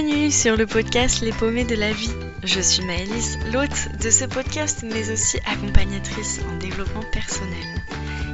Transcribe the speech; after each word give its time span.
Bienvenue 0.00 0.30
sur 0.30 0.56
le 0.56 0.64
podcast 0.64 1.22
Les 1.22 1.32
paumés 1.32 1.64
de 1.64 1.74
la 1.74 1.92
vie. 1.92 2.12
Je 2.44 2.60
suis 2.60 2.84
Maëlys, 2.84 3.36
l'hôte 3.52 3.88
de 4.00 4.10
ce 4.10 4.26
podcast, 4.26 4.84
mais 4.84 5.10
aussi 5.10 5.38
accompagnatrice 5.44 6.38
en 6.48 6.56
développement 6.58 7.02
personnel. 7.10 7.82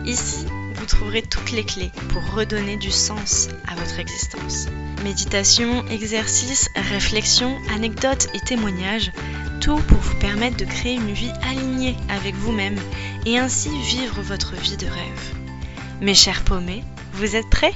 Ici, 0.04 0.44
vous 0.74 0.84
trouverez 0.84 1.22
toutes 1.22 1.52
les 1.52 1.64
clés 1.64 1.90
pour 2.10 2.34
redonner 2.34 2.76
du 2.76 2.90
sens 2.90 3.48
à 3.66 3.76
votre 3.76 3.98
existence. 3.98 4.66
Méditation, 5.04 5.86
exercices, 5.86 6.68
réflexions, 6.76 7.56
anecdotes 7.74 8.28
et 8.34 8.40
témoignages, 8.40 9.10
tout 9.62 9.78
pour 9.88 9.98
vous 10.00 10.18
permettre 10.18 10.58
de 10.58 10.66
créer 10.66 10.96
une 10.96 11.14
vie 11.14 11.32
alignée 11.48 11.96
avec 12.10 12.34
vous-même 12.34 12.78
et 13.24 13.38
ainsi 13.38 13.70
vivre 13.84 14.20
votre 14.20 14.54
vie 14.54 14.76
de 14.76 14.86
rêve. 14.86 15.34
Mes 16.02 16.14
chers 16.14 16.44
paumés, 16.44 16.84
vous 17.14 17.36
êtes 17.36 17.48
prêts? 17.48 17.74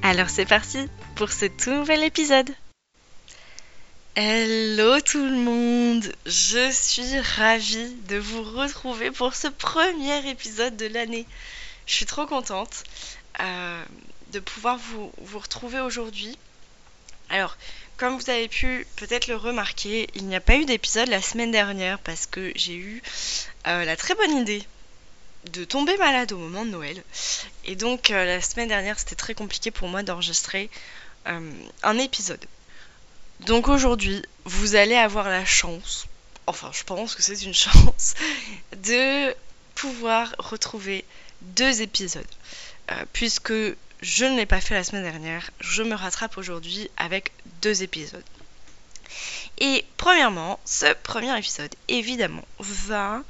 Alors 0.00 0.30
c'est 0.30 0.48
parti 0.48 0.78
pour 1.14 1.30
ce 1.30 1.44
tout 1.44 1.72
nouvel 1.72 2.04
épisode. 2.04 2.48
Hello 4.20 5.00
tout 5.00 5.24
le 5.24 5.36
monde, 5.36 6.12
je 6.26 6.72
suis 6.72 7.20
ravie 7.20 7.94
de 8.08 8.16
vous 8.16 8.42
retrouver 8.42 9.12
pour 9.12 9.36
ce 9.36 9.46
premier 9.46 10.28
épisode 10.28 10.76
de 10.76 10.86
l'année. 10.86 11.24
Je 11.86 11.94
suis 11.94 12.04
trop 12.04 12.26
contente 12.26 12.82
euh, 13.38 13.84
de 14.32 14.40
pouvoir 14.40 14.76
vous, 14.76 15.12
retrouver 15.38 15.78
aujourd'hui. 15.78 16.36
Alors, 17.30 17.56
comme 17.96 18.18
vous 18.18 18.28
avez 18.28 18.48
pu 18.48 18.88
peut-être 18.96 19.28
le 19.28 19.36
remarquer, 19.36 20.08
il 20.16 20.26
n'y 20.26 20.34
a 20.34 20.40
pas 20.40 20.56
eu 20.56 20.64
d'épisode 20.64 21.06
la 21.06 21.22
semaine 21.22 21.52
dernière 21.52 22.00
parce 22.00 22.26
que 22.26 22.50
j'ai 22.56 22.74
eu 22.74 23.00
euh, 23.68 23.84
la 23.84 23.96
très 23.96 24.16
bonne 24.16 24.36
idée 24.36 24.64
de 25.52 25.62
tomber 25.62 25.96
malade 25.96 26.32
au 26.32 26.38
moment 26.38 26.64
de 26.64 26.70
Noël. 26.70 27.04
Et 27.66 27.76
donc 27.76 28.10
euh, 28.10 28.24
la 28.24 28.42
semaine 28.42 28.66
dernière 28.66 28.98
c'était 28.98 29.14
très 29.14 29.36
compliqué 29.36 29.70
pour 29.70 29.86
moi 29.86 30.02
d'enregistrer 30.02 30.70
un 31.24 31.98
épisode. 31.98 32.44
Donc 33.40 33.68
aujourd'hui, 33.68 34.22
vous 34.44 34.74
allez 34.74 34.96
avoir 34.96 35.28
la 35.28 35.44
chance, 35.44 36.06
enfin 36.46 36.70
je 36.72 36.84
pense 36.84 37.14
que 37.14 37.22
c'est 37.22 37.42
une 37.42 37.54
chance, 37.66 38.14
de 38.76 39.34
pouvoir 39.74 40.34
retrouver 40.38 41.04
deux 41.42 41.82
épisodes. 41.82 42.26
Euh, 42.90 43.04
puisque 43.12 43.52
je 44.00 44.24
ne 44.24 44.36
l'ai 44.36 44.46
pas 44.46 44.60
fait 44.60 44.74
la 44.74 44.84
semaine 44.84 45.02
dernière, 45.02 45.50
je 45.60 45.82
me 45.82 45.94
rattrape 45.94 46.38
aujourd'hui 46.38 46.90
avec 46.96 47.32
deux 47.62 47.82
épisodes. 47.82 48.24
Et 49.58 49.84
premièrement, 49.96 50.58
ce 50.64 50.92
premier 50.94 51.36
épisode, 51.36 51.74
évidemment, 51.88 52.44
va 52.58 53.22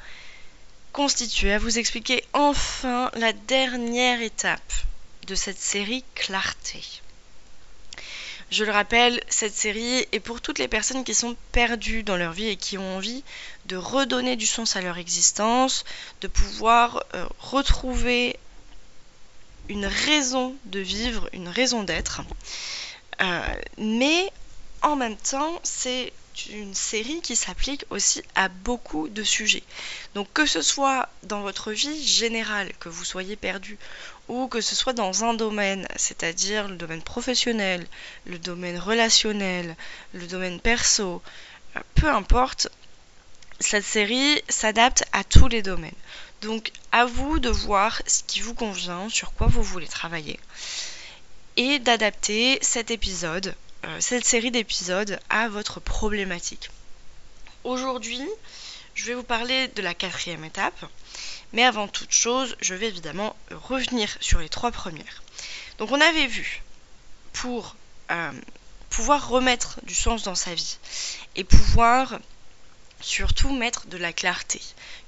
constituer 0.92 1.52
à 1.52 1.58
vous 1.58 1.78
expliquer 1.78 2.24
enfin 2.32 3.10
la 3.14 3.32
dernière 3.32 4.20
étape 4.20 4.72
de 5.26 5.34
cette 5.34 5.58
série 5.58 6.04
Clarté. 6.14 6.82
Je 8.50 8.64
le 8.64 8.72
rappelle, 8.72 9.22
cette 9.28 9.54
série 9.54 10.06
est 10.12 10.20
pour 10.20 10.40
toutes 10.40 10.58
les 10.58 10.68
personnes 10.68 11.04
qui 11.04 11.14
sont 11.14 11.36
perdues 11.52 12.02
dans 12.02 12.16
leur 12.16 12.32
vie 12.32 12.48
et 12.48 12.56
qui 12.56 12.78
ont 12.78 12.96
envie 12.96 13.22
de 13.66 13.76
redonner 13.76 14.36
du 14.36 14.46
sens 14.46 14.74
à 14.74 14.80
leur 14.80 14.96
existence, 14.96 15.84
de 16.22 16.28
pouvoir 16.28 17.04
euh, 17.14 17.26
retrouver 17.38 18.38
une 19.68 19.84
raison 19.84 20.56
de 20.64 20.80
vivre, 20.80 21.28
une 21.34 21.48
raison 21.48 21.82
d'être. 21.82 22.22
Euh, 23.20 23.40
mais 23.76 24.32
en 24.80 24.96
même 24.96 25.16
temps, 25.16 25.60
c'est 25.62 26.12
une 26.46 26.74
série 26.74 27.20
qui 27.20 27.36
s'applique 27.36 27.84
aussi 27.90 28.22
à 28.34 28.48
beaucoup 28.48 29.08
de 29.08 29.22
sujets. 29.22 29.62
Donc 30.14 30.32
que 30.32 30.46
ce 30.46 30.62
soit 30.62 31.08
dans 31.22 31.40
votre 31.40 31.72
vie 31.72 32.06
générale, 32.06 32.72
que 32.80 32.88
vous 32.88 33.04
soyez 33.04 33.36
perdu, 33.36 33.78
ou 34.28 34.48
que 34.48 34.60
ce 34.60 34.74
soit 34.74 34.92
dans 34.92 35.24
un 35.24 35.34
domaine, 35.34 35.86
c'est-à-dire 35.96 36.68
le 36.68 36.76
domaine 36.76 37.02
professionnel, 37.02 37.86
le 38.26 38.38
domaine 38.38 38.78
relationnel, 38.78 39.76
le 40.12 40.26
domaine 40.26 40.60
perso, 40.60 41.22
peu 41.94 42.08
importe, 42.08 42.68
cette 43.60 43.84
série 43.84 44.42
s'adapte 44.48 45.04
à 45.12 45.24
tous 45.24 45.48
les 45.48 45.62
domaines. 45.62 45.92
Donc 46.42 46.70
à 46.92 47.04
vous 47.04 47.38
de 47.40 47.50
voir 47.50 48.00
ce 48.06 48.22
qui 48.22 48.40
vous 48.40 48.54
convient, 48.54 49.08
sur 49.08 49.32
quoi 49.32 49.48
vous 49.48 49.62
voulez 49.62 49.88
travailler, 49.88 50.38
et 51.56 51.78
d'adapter 51.80 52.58
cet 52.62 52.90
épisode 52.90 53.54
cette 54.00 54.24
série 54.24 54.50
d'épisodes 54.50 55.18
à 55.30 55.48
votre 55.48 55.80
problématique. 55.80 56.70
Aujourd'hui, 57.64 58.22
je 58.94 59.04
vais 59.04 59.14
vous 59.14 59.22
parler 59.22 59.68
de 59.68 59.82
la 59.82 59.94
quatrième 59.94 60.44
étape, 60.44 60.84
mais 61.52 61.64
avant 61.64 61.88
toute 61.88 62.12
chose, 62.12 62.56
je 62.60 62.74
vais 62.74 62.88
évidemment 62.88 63.36
revenir 63.50 64.16
sur 64.20 64.40
les 64.40 64.48
trois 64.48 64.72
premières. 64.72 65.22
Donc 65.78 65.92
on 65.92 66.00
avait 66.00 66.26
vu, 66.26 66.62
pour 67.32 67.76
euh, 68.10 68.32
pouvoir 68.90 69.28
remettre 69.28 69.78
du 69.84 69.94
sens 69.94 70.24
dans 70.24 70.34
sa 70.34 70.54
vie 70.54 70.78
et 71.36 71.44
pouvoir 71.44 72.18
surtout 73.08 73.50
mettre 73.50 73.86
de 73.86 73.96
la 73.96 74.12
clarté. 74.12 74.60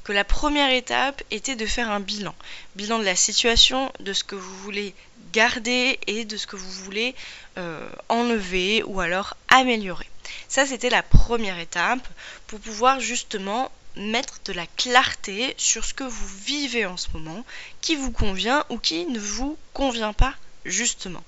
Que 0.04 0.12
la 0.12 0.24
première 0.24 0.72
étape 0.72 1.22
était 1.30 1.54
de 1.54 1.66
faire 1.66 1.90
un 1.90 2.00
bilan. 2.00 2.34
Bilan 2.74 2.98
de 2.98 3.04
la 3.04 3.14
situation, 3.14 3.92
de 4.00 4.12
ce 4.12 4.24
que 4.24 4.34
vous 4.34 4.56
voulez 4.58 4.94
garder 5.32 6.00
et 6.06 6.24
de 6.24 6.36
ce 6.36 6.46
que 6.46 6.56
vous 6.56 6.70
voulez 6.70 7.14
euh, 7.58 7.88
enlever 8.08 8.82
ou 8.84 9.00
alors 9.00 9.36
améliorer. 9.48 10.08
Ça, 10.48 10.66
c'était 10.66 10.90
la 10.90 11.02
première 11.02 11.58
étape 11.58 12.06
pour 12.46 12.58
pouvoir 12.58 13.00
justement 13.00 13.70
mettre 13.96 14.40
de 14.44 14.52
la 14.52 14.66
clarté 14.66 15.54
sur 15.58 15.84
ce 15.84 15.94
que 15.94 16.04
vous 16.04 16.28
vivez 16.44 16.86
en 16.86 16.96
ce 16.96 17.08
moment, 17.12 17.44
qui 17.80 17.96
vous 17.96 18.12
convient 18.12 18.64
ou 18.70 18.78
qui 18.78 19.04
ne 19.06 19.18
vous 19.18 19.58
convient 19.74 20.14
pas 20.14 20.34
justement. 20.64 21.22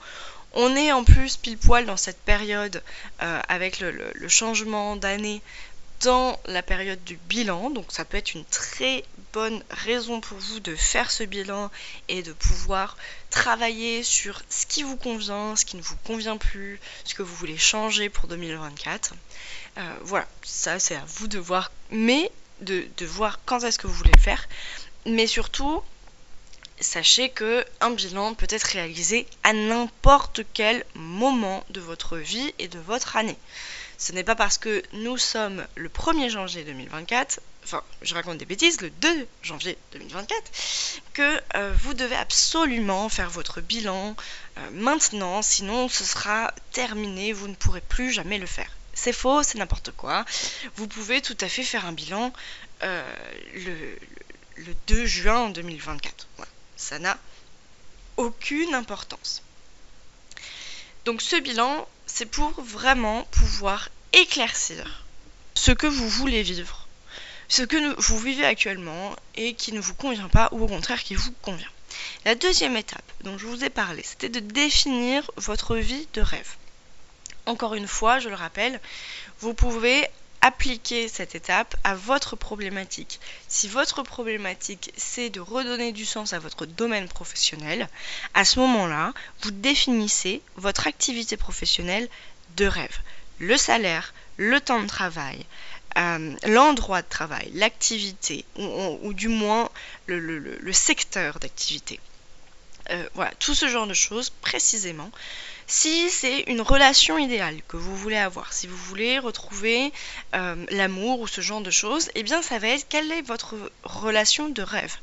On 0.55 0.77
est 0.77 0.93
en 0.93 1.05
plus 1.05 1.37
pile 1.37 1.59
poil 1.59 1.87
dans 1.87 1.97
cette 1.97 2.21
période 2.21 2.83
euh, 3.23 3.41
avec 3.49 3.81
le 3.81 4.29
changement 4.29 4.97
d'année 4.97 5.41
dans 6.03 6.39
la 6.47 6.63
période 6.63 7.03
du 7.05 7.17
bilan. 7.29 7.71
Donc 7.71 7.87
ça 7.91 8.05
peut 8.05 8.17
être 8.17 8.35
une 8.35 8.45
très 8.45 9.05
bonne 9.33 9.63
raison 9.71 10.21
pour 10.21 10.39
vous 10.39 10.61
de 10.61 10.75
faire 10.77 11.11
ce 11.11 11.25
bilan 11.25 11.71
et 12.09 12.23
de 12.23 12.33
pouvoir 12.33 12.97
travailler 13.31 14.03
sur 14.03 14.43
ce 14.51 14.67
qui 14.67 14.83
vous 14.83 14.97
convient, 14.97 15.57
ce 15.57 15.65
qui 15.65 15.77
ne 15.77 15.83
vous 15.83 15.97
convient 16.05 16.37
plus, 16.37 16.81
ce 17.05 17.15
que 17.15 17.23
vous 17.23 17.35
voulez 17.35 17.59
changer 17.59 18.09
pour 18.09 18.29
2024. 18.29 19.15
Euh, 19.79 19.97
voilà, 20.03 20.27
ça 20.43 20.79
c'est 20.79 20.97
à 20.97 21.05
vous 21.07 21.29
de 21.29 21.39
voir, 21.39 21.73
mais 21.91 22.31
de, 22.61 22.85
de 22.97 23.07
voir 23.07 23.41
quand 23.47 23.65
est-ce 23.65 23.79
que 23.79 23.87
vous 23.87 23.95
voulez 23.95 24.13
le 24.15 24.21
faire. 24.21 24.49
Mais 25.07 25.27
surtout, 25.27 25.83
sachez 26.81 27.31
que 27.31 27.65
un 27.81 27.91
bilan 27.91 28.35
peut 28.35 28.47
être 28.51 28.65
réalisé 28.65 29.27
à 29.43 29.53
n'importe 29.53 30.43
quel 30.53 30.85
moment 30.95 31.65
de 31.71 31.81
votre 31.81 32.19
vie 32.19 32.53
et 32.59 32.69
de 32.69 32.79
votre 32.79 33.17
année. 33.17 33.39
Ce 34.03 34.11
n'est 34.11 34.25
pas 34.25 34.35
parce 34.35 34.59
que 34.59 34.83
nous 34.95 35.17
sommes 35.17 35.65
le 35.77 35.89
1er 35.89 36.29
janvier 36.29 36.65
2024, 36.65 37.41
enfin 37.63 37.85
je 38.03 38.15
raconte 38.15 38.37
des 38.37 38.45
bêtises, 38.45 38.81
le 38.81 38.91
2 38.91 39.29
janvier 39.43 39.79
2024, 39.93 40.51
que 41.13 41.41
euh, 41.55 41.73
vous 41.85 41.95
devez 41.95 42.17
absolument 42.17 43.09
faire 43.09 43.31
votre 43.31 43.61
bilan 43.61 44.17
euh, 44.59 44.71
maintenant, 44.73 45.41
sinon 45.41 45.89
ce 45.89 46.03
sera 46.03 46.53
terminé, 46.73 47.33
vous 47.33 47.47
ne 47.47 47.55
pourrez 47.55 47.81
plus 47.81 48.11
jamais 48.11 48.39
le 48.41 48.47
faire. 48.47 48.73
C'est 48.93 49.13
faux, 49.13 49.45
c'est 49.45 49.59
n'importe 49.59 49.93
quoi. 49.93 50.25
Vous 50.75 50.89
pouvez 50.89 51.23
tout 51.23 51.39
à 51.41 51.49
fait 51.49 51.63
faire 51.63 51.87
un 51.87 51.93
bilan 51.93 52.33
euh, 52.83 53.09
le, 54.57 54.75
2 54.89 55.07
juin 55.07 55.51
2024. 55.51 56.27
Ça 56.77 56.99
n'a 56.99 57.17
aucune 58.17 58.75
importance. 58.75 59.45
Donc 61.05 61.21
ce 61.21 61.37
bilan, 61.37 61.89
c'est 62.07 62.27
pour 62.27 62.53
vraiment 62.63 63.25
pouvoir 63.33 63.89
éclaircir 64.13 65.05
ce 65.55 65.73
que 65.73 65.87
vous 65.87 66.09
voulez 66.09 66.43
vivre, 66.43 66.87
ce 67.49 67.63
que 67.63 68.01
vous 68.01 68.19
vivez 68.19 68.45
actuellement 68.45 69.17
et 69.35 69.55
qui 69.55 69.73
ne 69.73 69.81
vous 69.81 69.95
convient 69.95 70.29
pas 70.29 70.49
ou 70.53 70.63
au 70.63 70.69
contraire 70.69 71.03
qui 71.03 71.15
vous 71.15 71.33
convient. 71.43 71.69
La 72.25 72.35
deuxième 72.35 72.77
étape 72.77 73.13
dont 73.23 73.37
je 73.37 73.47
vous 73.47 73.65
ai 73.65 73.71
parlé, 73.71 74.03
c'était 74.03 74.29
de 74.29 74.41
définir 74.41 75.29
votre 75.37 75.77
vie 75.77 76.07
de 76.15 76.21
rêve. 76.21 76.57
Encore 77.47 77.75
une 77.75 77.89
fois, 77.89 78.21
je 78.21 78.29
le 78.29 78.37
rappelle, 78.37 78.81
vous 79.41 79.55
pouvez 79.55 80.07
appliquer 80.43 81.09
cette 81.09 81.35
étape 81.35 81.75
à 81.85 81.95
votre 81.95 82.37
problématique. 82.37 83.21
Si 83.49 83.69
votre 83.69 84.03
problématique 84.03 84.93
c'est 84.97 85.31
de 85.31 85.41
redonner 85.41 85.93
du 85.93 86.05
sens 86.05 86.35
à 86.35 86.39
votre 86.39 86.67
domaine 86.67 87.09
professionnel, 87.09 87.89
à 88.35 88.45
ce 88.45 88.59
moment-là, 88.61 89.15
vous 89.43 89.53
définissez 89.53 90.43
votre 90.57 90.87
activité 90.87 91.37
professionnelle 91.37 92.09
de 92.57 92.67
rêve. 92.67 92.99
Le 93.39 93.57
salaire, 93.57 94.13
le 94.37 94.61
temps 94.61 94.83
de 94.83 94.89
travail, 94.89 95.47
euh, 95.97 96.35
l'endroit 96.45 97.03
de 97.03 97.09
travail, 97.09 97.51
l'activité, 97.55 98.45
ou, 98.57 99.15
du 99.15 99.29
moins 99.29 99.71
le 100.07 100.73
secteur 100.73 101.39
d'activité. 101.39 101.99
Euh, 102.91 103.09
voilà, 103.15 103.31
tout 103.39 103.55
ce 103.55 103.69
genre 103.69 103.87
de 103.87 103.95
choses 103.95 104.31
précisément. 104.31 105.11
Si 105.67 106.11
c'est 106.11 106.41
une 106.49 106.61
relation 106.61 107.19
idéale 107.19 107.61
que 107.69 107.77
vous 107.77 107.97
voulez 107.97 108.17
avoir, 108.17 108.53
si 108.53 108.67
vous 108.67 108.77
voulez 108.77 109.19
retrouver 109.19 109.93
euh, 110.35 110.67
l'amour 110.71 111.21
ou 111.21 111.27
ce 111.27 111.41
genre 111.41 111.61
de 111.61 111.71
choses, 111.71 112.11
eh 112.15 112.23
bien 112.23 112.43
ça 112.43 112.59
va 112.59 112.69
être 112.69 112.87
quelle 112.89 113.11
est 113.13 113.23
votre 113.23 113.55
relation 113.85 114.49
de 114.49 114.63
rêve? 114.63 114.95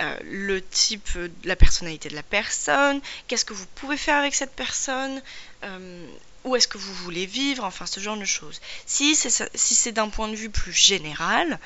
Euh, 0.00 0.18
le 0.24 0.62
type, 0.62 1.08
la 1.44 1.56
personnalité 1.56 2.08
de 2.08 2.14
la 2.14 2.22
personne, 2.22 3.00
qu'est-ce 3.28 3.44
que 3.44 3.54
vous 3.54 3.66
pouvez 3.74 3.96
faire 3.96 4.16
avec 4.16 4.34
cette 4.34 4.54
personne, 4.54 5.22
où 6.44 6.54
est-ce 6.54 6.68
que 6.68 6.78
vous 6.78 6.94
voulez 6.94 7.26
vivre, 7.26 7.64
enfin 7.64 7.86
ce 7.86 8.00
genre 8.00 8.16
de 8.16 8.24
choses. 8.24 8.60
Si 8.86 9.16
c'est 9.16 9.50
si 9.54 9.92
d'un 9.92 10.08
point 10.08 10.28
de 10.28 10.36
vue 10.36 10.50
plus 10.50 10.72
général, 10.72 11.58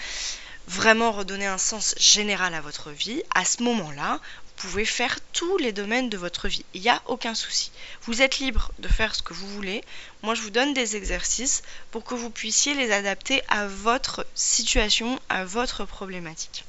vraiment 0.67 1.13
redonner 1.13 1.47
un 1.47 1.59
sens 1.59 1.95
général 1.99 2.55
à 2.55 2.61
votre 2.61 2.91
vie, 2.91 3.23
à 3.35 3.45
ce 3.45 3.63
moment-là, 3.63 4.21
pouvez 4.61 4.85
faire 4.85 5.19
tous 5.33 5.57
les 5.57 5.73
domaines 5.73 6.11
de 6.11 6.19
votre 6.19 6.47
vie. 6.47 6.65
Il 6.75 6.83
n'y 6.83 6.91
a 6.91 7.03
aucun 7.07 7.35
souci. 7.35 7.73
Vous 8.03 8.21
êtes 8.21 8.41
libre 8.41 8.73
de 8.79 8.89
faire 8.89 9.15
ce 9.15 9.23
que 9.23 9.33
vous 9.33 9.49
voulez. 9.49 9.83
Moi, 10.23 10.35
je 10.35 10.43
vous 10.43 10.51
donne 10.51 10.75
des 10.75 10.97
exercices 10.97 11.63
pour 11.91 12.05
que 12.05 12.15
vous 12.15 12.29
puissiez 12.29 12.75
les 12.75 12.93
adapter 12.93 13.43
à 13.49 13.67
votre 13.67 14.27
situation, 14.35 15.19
à 15.31 15.47
votre 15.47 15.87
problématique. 15.87 16.65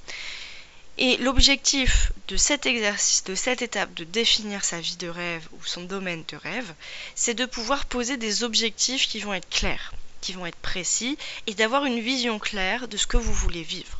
Et 0.98 1.18
l'objectif 1.18 2.14
de 2.30 2.38
cet 2.38 2.66
exercice, 2.66 3.26
de 3.26 3.36
cette 3.36 3.62
étape 3.62 3.94
de 3.94 4.06
définir 4.06 4.64
sa 4.64 4.80
vie 4.80 4.96
de 4.96 5.10
rêve 5.10 5.48
ou 5.52 5.66
son 5.66 5.84
domaine 5.84 6.24
de 6.30 6.38
rêve, 6.38 6.74
c'est 7.16 7.34
de 7.34 7.46
pouvoir 7.46 7.86
poser 7.86 8.16
des 8.16 8.44
objectifs 8.44 9.08
qui 9.08 9.20
vont 9.20 9.34
être 9.34 9.50
clairs, 9.50 9.94
qui 10.22 10.32
vont 10.32 10.46
être 10.46 10.56
précis 10.58 11.18
et 11.46 11.56
d'avoir 11.56 11.84
une 11.84 12.00
vision 12.00 12.40
claire 12.40 12.88
de 12.88 12.96
ce 12.96 13.08
que 13.08 13.18
vous 13.18 13.34
voulez 13.34 13.64
vivre. 13.64 14.00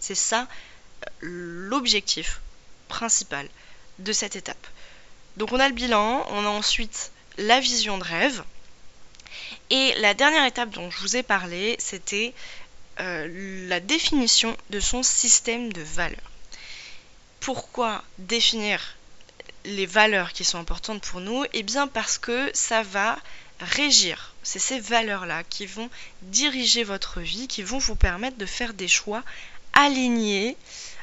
C'est 0.00 0.14
ça 0.14 0.48
euh, 1.02 1.06
l'objectif 1.20 2.40
de 3.98 4.12
cette 4.12 4.36
étape. 4.36 4.66
Donc 5.36 5.52
on 5.52 5.60
a 5.60 5.68
le 5.68 5.74
bilan, 5.74 6.26
on 6.30 6.44
a 6.44 6.48
ensuite 6.48 7.12
la 7.38 7.60
vision 7.60 7.98
de 7.98 8.04
rêve. 8.04 8.42
Et 9.70 9.94
la 9.98 10.14
dernière 10.14 10.44
étape 10.44 10.70
dont 10.70 10.90
je 10.90 10.98
vous 11.00 11.16
ai 11.16 11.22
parlé, 11.22 11.76
c'était 11.78 12.34
euh, 13.00 13.68
la 13.68 13.80
définition 13.80 14.56
de 14.70 14.80
son 14.80 15.02
système 15.02 15.72
de 15.72 15.82
valeurs. 15.82 16.30
Pourquoi 17.40 18.04
définir 18.18 18.96
les 19.64 19.86
valeurs 19.86 20.32
qui 20.32 20.44
sont 20.44 20.58
importantes 20.58 21.02
pour 21.02 21.20
nous? 21.20 21.44
Eh 21.52 21.62
bien 21.62 21.88
parce 21.88 22.18
que 22.18 22.50
ça 22.52 22.82
va 22.82 23.18
régir. 23.60 24.34
C'est 24.42 24.58
ces 24.58 24.80
valeurs-là 24.80 25.42
qui 25.44 25.66
vont 25.66 25.88
diriger 26.22 26.84
votre 26.84 27.20
vie, 27.20 27.48
qui 27.48 27.62
vont 27.62 27.78
vous 27.78 27.96
permettre 27.96 28.36
de 28.36 28.46
faire 28.46 28.74
des 28.74 28.88
choix 28.88 29.22
alignés 29.72 30.56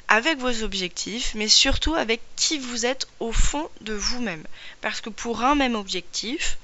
avec 0.09 0.39
vos 0.39 0.63
objectifs, 0.63 1.33
mais 1.35 1.47
surtout 1.47 1.93
avec 1.93 2.19
qui 2.35 2.57
vous 2.57 2.85
êtes 2.85 3.07
au 3.19 3.31
fond 3.31 3.69
de 3.81 3.93
vous-même. 3.93 4.43
Parce 4.81 5.01
que 5.01 5.11
pour 5.11 5.43
un 5.43 5.53
même 5.53 5.75
objectif, 5.75 6.57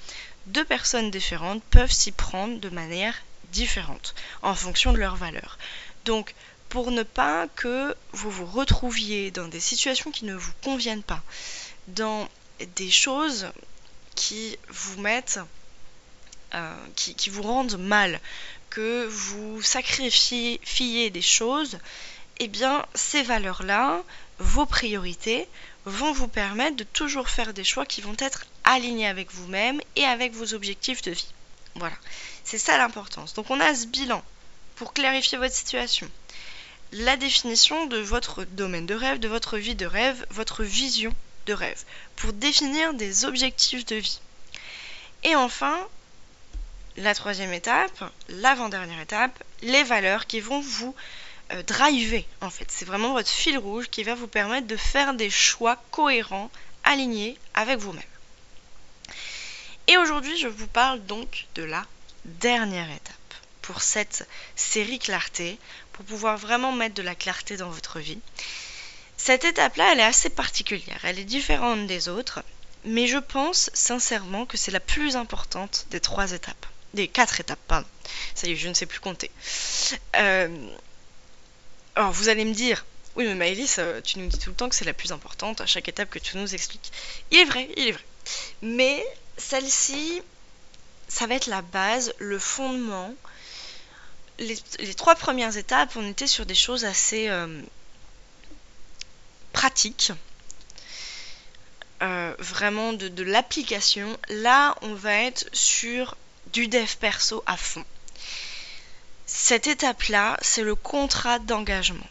deux 0.47 0.65
personnes 0.65 1.12
différentes 1.12 1.63
peuvent 1.65 1.92
s'y 1.92 2.12
prendre 2.12 2.59
de 2.59 2.69
manière 2.69 3.15
différentes 3.53 4.15
en 4.42 4.56
fonction 4.56 4.92
de 4.94 4.97
leurs 4.97 5.15
valeurs. 5.15 5.59
Donc, 6.06 6.33
pour 6.69 6.89
ne 6.89 7.03
pas 7.03 7.47
que 7.56 7.95
vous 8.12 8.31
vous 8.31 8.47
retrouviez 8.47 9.30
dans 9.30 9.48
des 9.48 9.59
situations 9.59 10.12
qui 10.12 10.25
ne 10.25 10.36
vous 10.36 10.51
conviennent 10.63 11.03
pas, 11.03 11.21
dans 11.88 12.27
des 12.75 12.89
choses 12.89 13.48
qui 14.15 14.57
vous 14.69 15.00
mettent, 15.01 15.39
euh, 16.56 16.75
qui, 16.95 17.30
vous 17.30 17.44
rendent 17.44 17.77
mal, 17.77 18.19
que 18.71 19.06
vous 19.06 19.62
sacrifiez 19.62 21.09
des 21.09 21.21
choses, 21.21 21.77
eh 22.39 22.47
bien, 22.47 22.85
ces 22.93 23.23
valeurs-là, 23.23 24.01
vos 24.39 24.65
priorités, 24.65 25.47
vont 25.85 26.11
vous 26.11 26.27
permettre 26.27 26.75
de 26.75 26.83
toujours 26.83 27.29
faire 27.29 27.53
des 27.53 27.63
choix 27.63 27.85
qui 27.85 28.01
vont 28.01 28.15
être 28.17 28.45
alignés 28.63 29.07
avec 29.07 29.31
vous-même 29.31 29.79
et 29.95 30.03
avec 30.03 30.33
vos 30.33 30.53
objectifs 30.53 31.01
de 31.03 31.11
vie. 31.11 31.31
Voilà, 31.75 31.95
c'est 32.43 32.57
ça 32.57 32.77
l'importance. 32.77 33.33
Donc 33.33 33.49
on 33.49 33.59
a 33.59 33.75
ce 33.75 33.85
bilan 33.87 34.23
pour 34.75 34.93
clarifier 34.93 35.37
votre 35.37 35.53
situation. 35.53 36.09
La 36.91 37.17
définition 37.17 37.85
de 37.87 37.97
votre 37.97 38.43
domaine 38.43 38.85
de 38.85 38.95
rêve, 38.95 39.19
de 39.19 39.27
votre 39.27 39.57
vie 39.57 39.75
de 39.75 39.85
rêve, 39.85 40.25
votre 40.29 40.63
vision 40.63 41.13
de 41.45 41.53
rêve, 41.53 41.83
pour 42.15 42.33
définir 42.33 42.93
des 42.93 43.25
objectifs 43.25 43.85
de 43.85 43.95
vie. 43.95 44.19
Et 45.23 45.35
enfin, 45.35 45.77
la 46.97 47.13
troisième 47.13 47.53
étape, 47.53 48.11
l'avant-dernière 48.29 49.01
étape, 49.01 49.43
les 49.61 49.83
valeurs 49.83 50.27
qui 50.27 50.39
vont 50.39 50.61
vous 50.61 50.95
euh, 51.51 51.63
driver 51.63 52.25
en 52.42 52.50
fait. 52.50 52.65
C'est 52.69 52.86
vraiment 52.86 53.13
votre 53.13 53.30
fil 53.30 53.57
rouge 53.57 53.89
qui 53.89 54.03
va 54.03 54.15
vous 54.15 54.27
permettre 54.27 54.68
de 54.68 54.77
faire 54.77 55.13
des 55.13 55.30
choix 55.30 55.81
cohérents, 55.92 56.51
alignés 56.83 57.38
avec 57.53 57.80
vous-même. 57.80 58.03
Et 59.88 59.97
aujourd'hui, 59.97 60.38
je 60.38 60.47
vous 60.47 60.68
parle 60.68 61.03
donc 61.06 61.45
de 61.56 61.63
la 61.63 61.86
dernière 62.25 62.89
étape 62.89 63.15
pour 63.62 63.81
cette 63.81 64.27
série 64.56 65.00
clarté, 65.00 65.57
pour 65.94 66.06
pouvoir 66.06 66.38
vraiment 66.38 66.71
mettre 66.71 66.95
de 66.95 67.01
la 67.01 67.15
clarté 67.15 67.57
dans 67.57 67.69
votre 67.69 68.00
vie. 68.00 68.19
Cette 69.18 69.45
étape-là, 69.45 69.91
elle 69.91 70.00
est 70.00 70.03
assez 70.03 70.30
particulière, 70.30 71.00
elle 71.03 71.19
est 71.19 71.24
différente 71.24 71.88
des 71.88 72.09
autres, 72.09 72.44
mais 72.83 73.07
je 73.07 73.18
pense 73.18 73.69
sincèrement 73.74 74.45
que 74.45 74.57
c'est 74.57 74.71
la 74.71 74.80
plus 74.80 75.15
importante 75.15 75.88
des 75.89 76.00
trois 76.00 76.31
étapes. 76.31 76.65
Des 76.94 77.07
quatre 77.07 77.39
étapes, 77.39 77.59
pardon. 77.68 77.88
Ça 78.36 78.48
y 78.48 78.51
est, 78.51 78.56
je 78.56 78.69
ne 78.69 78.74
sais 78.74 78.86
plus 78.86 79.00
compter. 79.00 79.31
Euh, 80.15 80.48
alors 81.95 82.12
vous 82.12 82.30
allez 82.30 82.45
me 82.45 82.53
dire, 82.53 82.86
oui 83.15 83.25
mais 83.25 83.36
Maëlys, 83.36 83.77
euh, 83.80 84.01
tu 84.01 84.19
nous 84.19 84.27
dis 84.27 84.38
tout 84.38 84.50
le 84.50 84.56
temps 84.56 84.69
que 84.69 84.75
c'est 84.75 84.86
la 84.86 84.94
plus 84.94 85.12
importante 85.12 85.62
à 85.62 85.65
chaque 85.65 85.88
étape 85.88 86.09
que 86.09 86.19
tu 86.19 86.38
nous 86.38 86.53
expliques. 86.53 86.92
Il 87.31 87.39
est 87.39 87.45
vrai, 87.45 87.69
il 87.77 87.88
est 87.88 87.92
vrai. 87.94 88.06
Mais 88.62 89.03
celle-ci, 89.38 90.21
ça 91.07 91.27
va 91.27 91.36
être 91.36 91.47
la 91.47 91.62
base, 91.62 92.13
le 92.18 92.39
fondement. 92.39 93.13
Les, 94.39 94.57
trois 94.95 95.15
premières 95.15 95.56
étapes, 95.56 95.95
on 95.95 96.07
était 96.09 96.27
sur 96.27 96.45
des 96.45 96.56
choses 96.56 96.83
assez 96.83 97.30
euh, 97.30 97.62
pratiques. 99.53 100.12
Euh, 102.01 102.36
vraiment 102.39 102.91
de, 102.91 103.07
de 103.07 103.24
l'application. 103.24 104.18
Là, 104.27 104.75
on 104.81 104.94
va 104.94 105.13
être 105.13 105.45
sur 105.53 106.18
du 106.51 106.68
dev 106.68 106.98
perso 107.00 107.41
à 107.45 107.56
fond. 107.56 107.86
Cette 109.37 109.67
étape-là, 109.67 110.37
c'est 110.41 110.63
le 110.63 110.75
contrat 110.75 111.39
d'engagement. 111.39 112.07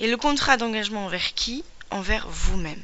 Et 0.00 0.08
le 0.08 0.16
contrat 0.16 0.56
d'engagement 0.56 1.06
envers 1.06 1.34
qui? 1.34 1.64
Envers 1.90 2.28
vous-même. 2.28 2.82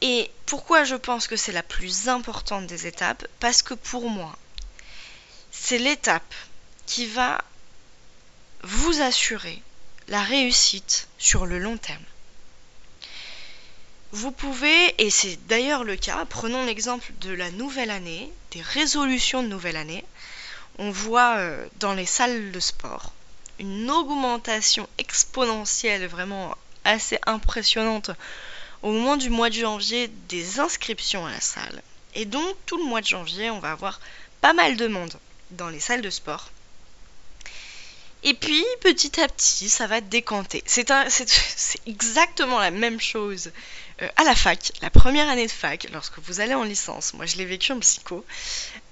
Et 0.00 0.30
pourquoi 0.46 0.84
je 0.84 0.94
pense 0.94 1.26
que 1.26 1.36
c'est 1.36 1.52
la 1.52 1.64
plus 1.64 2.08
importante 2.08 2.68
des 2.68 2.86
étapes? 2.86 3.26
Parce 3.40 3.62
que 3.62 3.74
pour 3.74 4.08
moi, 4.08 4.34
c'est 5.50 5.78
l'étape 5.78 6.34
qui 6.86 7.06
va 7.06 7.42
vous 8.62 9.02
assurer 9.02 9.60
la 10.08 10.22
réussite 10.22 11.08
sur 11.18 11.44
le 11.44 11.58
long 11.58 11.76
terme. 11.76 12.04
Vous 14.12 14.30
pouvez, 14.30 14.94
et 15.04 15.10
c'est 15.10 15.36
d'ailleurs 15.48 15.84
le 15.84 15.96
cas, 15.96 16.24
prenons 16.24 16.64
l'exemple 16.64 17.12
de 17.20 17.32
la 17.32 17.50
nouvelle 17.50 17.90
année, 17.90 18.32
des 18.52 18.62
résolutions 18.62 19.42
de 19.42 19.48
nouvelle 19.48 19.76
année, 19.76 20.04
on 20.80 20.90
voit 20.90 21.36
euh, 21.36 21.66
dans 21.78 21.92
les 21.92 22.06
salles 22.06 22.50
de 22.52 22.58
sport 22.58 23.12
une 23.58 23.90
augmentation 23.90 24.88
exponentielle 24.96 26.06
vraiment 26.06 26.56
assez 26.84 27.18
impressionnante 27.26 28.10
au 28.82 28.90
moment 28.90 29.18
du 29.18 29.28
mois 29.28 29.50
de 29.50 29.56
janvier 29.56 30.08
des 30.30 30.58
inscriptions 30.58 31.26
à 31.26 31.30
la 31.30 31.40
salle. 31.40 31.82
Et 32.14 32.24
donc 32.24 32.56
tout 32.64 32.78
le 32.78 32.84
mois 32.84 33.02
de 33.02 33.06
janvier, 33.06 33.50
on 33.50 33.58
va 33.58 33.72
avoir 33.72 34.00
pas 34.40 34.54
mal 34.54 34.78
de 34.78 34.86
monde 34.86 35.12
dans 35.50 35.68
les 35.68 35.80
salles 35.80 36.00
de 36.00 36.08
sport. 36.08 36.50
Et 38.22 38.32
puis 38.32 38.64
petit 38.80 39.20
à 39.20 39.28
petit, 39.28 39.68
ça 39.68 39.86
va 39.86 40.00
décanter. 40.00 40.62
C'est 40.64 40.90
exactement 41.86 42.58
la 42.58 42.70
même 42.70 43.00
chose 43.00 43.52
euh, 44.02 44.08
à 44.16 44.24
la 44.24 44.34
fac, 44.34 44.72
la 44.80 44.90
première 44.90 45.28
année 45.28 45.46
de 45.46 45.50
fac, 45.50 45.86
lorsque 45.92 46.18
vous 46.20 46.40
allez 46.40 46.54
en 46.54 46.64
licence. 46.64 47.12
Moi, 47.14 47.26
je 47.26 47.36
l'ai 47.36 47.44
vécu 47.44 47.72
en 47.72 47.80
psycho. 47.80 48.24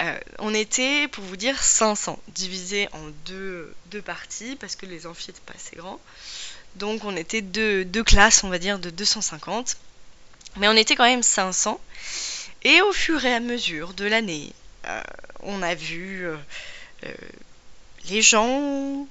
Euh, 0.03 0.19
on 0.39 0.53
était, 0.53 1.09
pour 1.09 1.25
vous 1.25 1.37
dire, 1.37 1.63
500, 1.63 2.19
divisé 2.29 2.89
en 2.93 3.09
deux, 3.27 3.75
deux 3.87 4.03
parties, 4.03 4.57
parce 4.57 4.77
que 4.77 4.87
les 4.87 5.07
amphis 5.07 5.29
n'étaient 5.29 5.41
pas 5.47 5.55
assez 5.55 5.77
grands. 5.77 6.01
Donc 6.77 7.05
on 7.05 7.17
était 7.17 7.41
deux, 7.41 8.05
classes, 8.05 8.45
on 8.45 8.51
va 8.51 8.59
dire, 8.59 8.79
de 8.79 8.91
250. 8.91 9.77
Mais 10.57 10.69
on 10.69 10.75
était 10.75 10.95
quand 10.95 11.05
même 11.05 11.23
500. 11.23 11.81
Et 12.65 12.81
au 12.83 12.93
fur 12.93 13.25
et 13.25 13.35
à 13.35 13.41
mesure 13.41 13.95
de 13.95 14.05
l'année, 14.05 14.53
euh, 14.87 15.03
on 15.41 15.63
a 15.63 15.75
vu 15.75 16.27
les 18.09 18.23
gens 18.23 19.07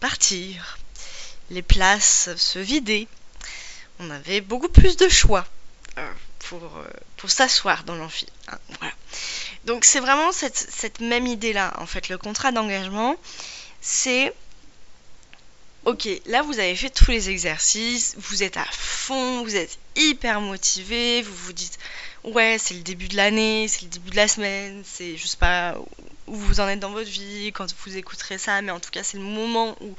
partir, 0.00 0.78
les 1.50 1.62
places 1.62 2.30
se 2.36 2.58
vider. 2.58 3.08
On 4.00 4.10
avait 4.10 4.40
beaucoup 4.40 4.68
plus 4.68 4.96
de 4.96 5.08
choix 5.08 5.46
pour, 6.48 6.60
pour 7.16 7.30
s'asseoir 7.30 7.84
dans 7.84 7.94
l'amphi. 7.96 8.26
Hein, 8.48 8.58
voilà. 8.78 8.94
Donc 9.64 9.84
c'est 9.84 10.00
vraiment 10.00 10.32
cette, 10.32 10.56
cette 10.56 11.00
même 11.00 11.26
idée-là, 11.26 11.74
en 11.78 11.86
fait. 11.86 12.08
Le 12.08 12.18
contrat 12.18 12.52
d'engagement, 12.52 13.16
c'est 13.80 14.32
Ok, 15.86 16.08
là 16.26 16.42
vous 16.42 16.58
avez 16.58 16.74
fait 16.74 16.90
tous 16.90 17.12
les 17.12 17.30
exercices, 17.30 18.16
vous 18.18 18.42
êtes 18.42 18.56
à 18.56 18.64
fond, 18.64 19.44
vous 19.44 19.54
êtes 19.54 19.78
hyper 19.94 20.40
motivé, 20.40 21.22
vous 21.22 21.34
vous 21.36 21.52
dites 21.52 21.78
ouais 22.24 22.56
c'est 22.58 22.74
le 22.74 22.80
début 22.80 23.06
de 23.06 23.14
l'année, 23.14 23.68
c'est 23.68 23.82
le 23.82 23.88
début 23.90 24.10
de 24.10 24.16
la 24.16 24.26
semaine, 24.26 24.82
c'est 24.84 25.16
je 25.16 25.24
sais 25.28 25.36
pas 25.36 25.76
où 26.26 26.34
vous 26.34 26.58
en 26.58 26.66
êtes 26.66 26.80
dans 26.80 26.90
votre 26.90 27.08
vie 27.08 27.52
quand 27.54 27.72
vous 27.84 27.96
écouterez 27.96 28.36
ça, 28.36 28.60
mais 28.62 28.72
en 28.72 28.80
tout 28.80 28.90
cas 28.90 29.04
c'est 29.04 29.16
le 29.16 29.22
moment 29.22 29.76
où 29.80 29.94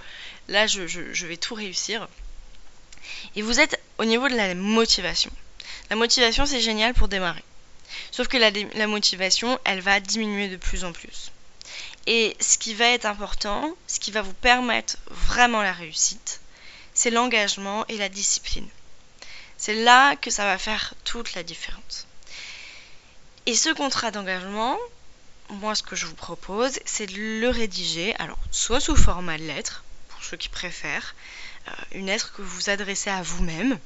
là 0.50 0.68
je, 0.68 0.88
je 0.88 1.26
vais 1.26 1.38
tout 1.38 1.56
réussir. 1.56 2.10
Et 3.38 3.42
vous 3.42 3.62
êtes 3.62 3.80
au 3.98 4.06
niveau 4.06 4.28
de 4.30 4.36
la 4.36 4.54
motivation. 4.56 5.32
La 5.90 5.96
motivation 5.96 6.46
c'est 6.46 6.62
génial 6.62 6.94
pour 6.94 7.08
démarrer. 7.08 7.44
Sauf 8.12 8.28
que 8.28 8.38
la, 8.38 8.52
la 8.52 8.88
motivation, 8.88 9.60
elle 9.64 9.82
va 9.82 10.00
diminuer 10.00 10.50
de 10.50 10.58
plus 10.58 10.84
en 10.84 10.92
plus. 10.92 11.32
Et 12.06 12.36
ce 12.40 12.58
qui 12.58 12.74
va 12.74 12.88
être 12.88 13.06
important, 13.06 13.76
ce 13.88 14.00
qui 14.00 14.12
va 14.12 14.22
vous 14.22 14.34
permettre 14.34 14.98
vraiment 15.10 15.62
la 15.62 15.74
réussite, 15.74 16.42
c'est 16.94 17.12
l'engagement 17.12 17.86
et 17.88 17.98
la 17.98 18.10
discipline. 18.10 18.68
C'est 19.58 19.74
là 19.74 20.16
que 20.16 20.32
ça 20.32 20.46
va 20.46 20.58
faire 20.58 20.94
toute 21.04 21.34
la 21.34 21.44
différence. 21.44 22.08
Et 23.46 23.56
ce 23.56 23.70
contrat 23.70 24.12
d'engagement, 24.12 24.78
moi 25.50 25.76
ce 25.76 25.84
que 25.84 25.96
je 25.96 26.06
vous 26.06 26.16
propose, 26.16 26.80
c'est 26.86 27.08
de 27.08 27.40
le 27.40 27.50
rédiger, 27.50 28.16
alors 28.20 28.40
soit 28.52 28.80
sous 28.80 28.96
format 28.96 29.38
de 29.38 29.44
lettre, 29.44 29.84
pour 30.10 30.24
ceux 30.24 30.38
qui 30.38 30.50
préfèrent, 30.50 31.16
une 31.92 32.08
lettre 32.08 32.34
que 32.34 32.42
vous 32.42 32.70
adressez 32.70 33.10
à 33.10 33.22
vous-même, 33.22 33.78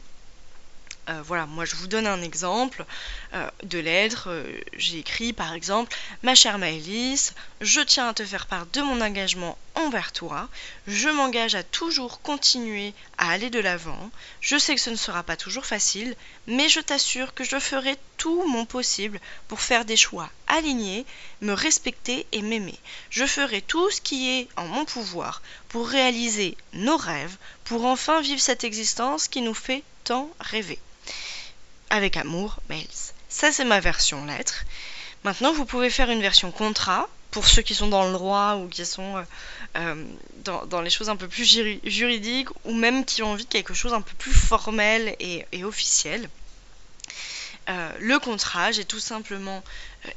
euh, 1.10 1.22
voilà, 1.26 1.48
moi 1.48 1.66
je 1.66 1.76
vous 1.76 1.88
donne 1.88 2.06
un 2.06 2.22
exemple 2.22 2.86
euh, 3.34 3.50
de 3.64 3.80
lettre. 3.80 4.30
Euh, 4.30 4.54
j'ai 4.78 5.00
écrit 5.00 5.34
par 5.34 5.54
exemple 5.54 5.96
Ma 6.22 6.36
chère 6.36 6.60
Maëlys, 6.60 7.34
je 7.60 7.82
tiens 7.82 8.10
à 8.10 8.14
te 8.14 8.24
faire 8.24 8.46
part 8.46 8.68
de 8.68 8.82
mon 8.82 9.02
engagement 9.02 9.58
envers 9.74 10.12
toi. 10.12 10.48
Je 10.86 11.10
m'engage 11.10 11.56
à 11.56 11.64
toujours 11.64 12.22
continuer 12.22 12.94
à 13.18 13.32
aller 13.32 13.50
de 13.50 13.60
l'avant. 13.60 14.12
Je 14.42 14.58
sais 14.58 14.76
que 14.76 14.82
ce 14.82 14.92
ne 14.92 14.96
sera 14.96 15.24
pas 15.24 15.36
toujours 15.36 15.66
facile, 15.66 16.16
mais 16.46 16.70
je 16.70 16.80
t'assure 16.80 17.34
que 17.34 17.44
je 17.44 17.60
ferai 17.60 17.98
tout 18.18 18.46
mon 18.48 18.66
possible 18.66 19.20
pour 19.48 19.62
faire 19.62 19.86
des 19.86 19.98
choix 19.98 20.30
alignés, 20.52 21.06
me 21.42 21.54
respecter 21.54 22.28
et 22.32 22.42
m'aimer. 22.42 22.78
Je 23.10 23.26
ferai 23.26 23.62
tout 23.62 23.90
ce 23.90 24.02
qui 24.02 24.30
est 24.30 24.48
en 24.58 24.68
mon 24.68 24.86
pouvoir 24.86 25.42
pour 25.70 25.88
réaliser 25.88 26.56
nos 26.74 26.98
rêves, 26.98 27.38
pour 27.64 27.86
enfin 27.86 28.22
vivre 28.22 28.42
cette 28.42 28.64
existence 28.64 29.28
qui 29.28 29.42
nous 29.42 29.56
fait 29.56 29.84
tant 30.04 30.30
rêver 30.40 30.80
avec 31.92 32.18
amour, 32.18 32.58
Mails. 32.70 32.88
Ça, 33.30 33.52
c'est 33.52 33.66
ma 33.66 33.80
version 33.80 34.26
lettre. 34.26 34.64
Maintenant, 35.24 35.54
vous 35.54 35.66
pouvez 35.66 35.90
faire 35.90 36.10
une 36.10 36.22
version 36.22 36.52
contrat 36.52 37.08
pour 37.30 37.48
ceux 37.48 37.62
qui 37.62 37.76
sont 37.76 37.88
dans 37.88 38.06
le 38.06 38.14
droit 38.14 38.56
ou 38.56 38.68
qui 38.68 38.86
sont 38.86 39.18
euh, 39.18 39.24
euh, 39.78 40.06
dans, 40.44 40.82
les 40.82 40.90
choses 40.90 41.10
un 41.10 41.16
peu 41.16 41.28
plus 41.28 41.46
juridiques 41.84 42.50
ou 42.66 42.74
même 42.74 43.06
qui 43.06 43.22
ont 43.24 43.32
envie 43.32 43.46
de 43.46 43.50
quelque 43.50 43.74
chose 43.74 43.94
un 43.94 44.02
peu 44.02 44.14
plus 44.18 44.34
formel 44.34 45.16
et, 45.20 45.64
officiel. 45.64 46.30
Euh, 47.70 47.92
le 48.00 48.20
contrat, 48.20 48.72
j'ai 48.72 48.86
tout 48.86 49.00
simplement 49.00 49.64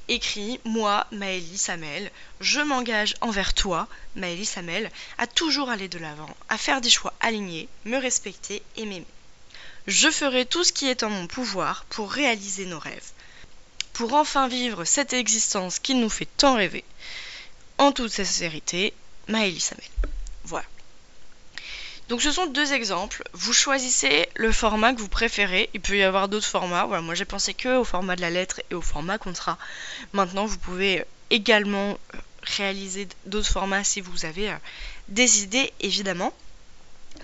écrit 0.08 0.60
Moi, 0.64 1.06
Maëlie 1.12 1.58
Samel, 1.58 2.10
je 2.40 2.60
m'engage 2.60 3.14
envers 3.20 3.54
toi, 3.54 3.88
Maëlie 4.16 4.46
Samel, 4.46 4.90
à 5.18 5.26
toujours 5.26 5.70
aller 5.70 5.88
de 5.88 5.98
l'avant, 5.98 6.34
à 6.48 6.58
faire 6.58 6.80
des 6.80 6.90
choix 6.90 7.14
alignés, 7.20 7.68
me 7.84 7.96
respecter 7.96 8.62
et 8.76 8.86
m'aimer. 8.86 9.06
Je 9.86 10.10
ferai 10.10 10.46
tout 10.46 10.64
ce 10.64 10.72
qui 10.72 10.88
est 10.88 11.02
en 11.02 11.10
mon 11.10 11.26
pouvoir 11.26 11.84
pour 11.90 12.10
réaliser 12.10 12.66
nos 12.66 12.78
rêves, 12.78 13.10
pour 13.92 14.14
enfin 14.14 14.48
vivre 14.48 14.84
cette 14.84 15.12
existence 15.12 15.78
qui 15.78 15.94
nous 15.94 16.10
fait 16.10 16.28
tant 16.36 16.54
rêver. 16.54 16.84
En 17.78 17.92
toute 17.92 18.12
sincérité, 18.12 18.94
Maëlie 19.28 19.60
Samel. 19.60 19.84
Voilà. 20.44 20.66
Donc 22.08 22.20
ce 22.20 22.32
sont 22.32 22.46
deux 22.46 22.72
exemples. 22.72 23.22
Vous 23.32 23.52
choisissez 23.52 24.28
le 24.34 24.52
format 24.52 24.92
que 24.92 25.00
vous 25.00 25.08
préférez. 25.08 25.70
Il 25.72 25.80
peut 25.80 25.96
y 25.96 26.02
avoir 26.02 26.28
d'autres 26.28 26.46
formats. 26.46 26.84
Voilà, 26.84 27.02
moi 27.02 27.14
j'ai 27.14 27.24
pensé 27.24 27.54
que 27.54 27.78
au 27.78 27.84
format 27.84 28.16
de 28.16 28.20
la 28.20 28.30
lettre 28.30 28.60
et 28.70 28.74
au 28.74 28.82
format 28.82 29.18
contrat. 29.18 29.58
Maintenant, 30.12 30.44
vous 30.44 30.58
pouvez 30.58 31.04
également 31.30 31.92
euh, 31.92 32.18
réaliser 32.42 33.08
d'autres 33.26 33.50
formats 33.50 33.84
si 33.84 34.00
vous 34.02 34.26
avez 34.26 34.50
euh, 34.50 34.56
des 35.08 35.42
idées, 35.42 35.72
évidemment. 35.80 36.34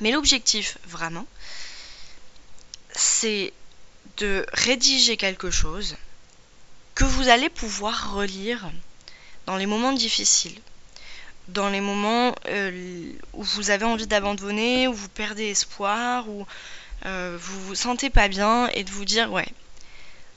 Mais 0.00 0.12
l'objectif, 0.12 0.78
vraiment, 0.86 1.26
c'est 2.94 3.52
de 4.16 4.46
rédiger 4.52 5.16
quelque 5.16 5.50
chose 5.50 5.96
que 6.94 7.04
vous 7.04 7.28
allez 7.28 7.48
pouvoir 7.48 8.14
relire 8.14 8.70
dans 9.46 9.56
les 9.56 9.66
moments 9.66 9.92
difficiles, 9.92 10.58
dans 11.48 11.68
les 11.68 11.80
moments 11.80 12.34
euh, 12.46 13.12
où 13.32 13.42
vous 13.42 13.70
avez 13.70 13.84
envie 13.84 14.06
d'abandonner, 14.06 14.88
où 14.88 14.92
vous 14.92 15.08
perdez 15.08 15.50
espoir, 15.50 16.28
où 16.28 16.46
euh, 17.06 17.36
vous 17.40 17.60
vous 17.66 17.74
sentez 17.74 18.10
pas 18.10 18.28
bien 18.28 18.68
et 18.74 18.84
de 18.84 18.90
vous 18.90 19.04
dire 19.04 19.32
ouais, 19.32 19.48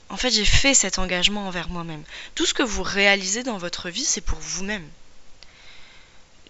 en 0.08 0.16
fait 0.16 0.30
j'ai 0.30 0.44
fait 0.44 0.74
cet 0.74 0.98
engagement 0.98 1.46
envers 1.46 1.68
moi-même. 1.68 2.02
Tout 2.34 2.46
ce 2.46 2.54
que 2.54 2.62
vous 2.62 2.82
réalisez 2.82 3.42
dans 3.42 3.58
votre 3.58 3.90
vie, 3.90 4.04
c'est 4.04 4.20
pour 4.20 4.38
vous-même. 4.38 4.86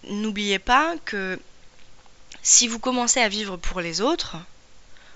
N'oubliez 0.09 0.59
pas 0.59 0.95
que 1.05 1.39
si 2.43 2.67
vous 2.67 2.79
commencez 2.79 3.19
à 3.19 3.29
vivre 3.29 3.57
pour 3.57 3.81
les 3.81 4.01
autres, 4.01 4.37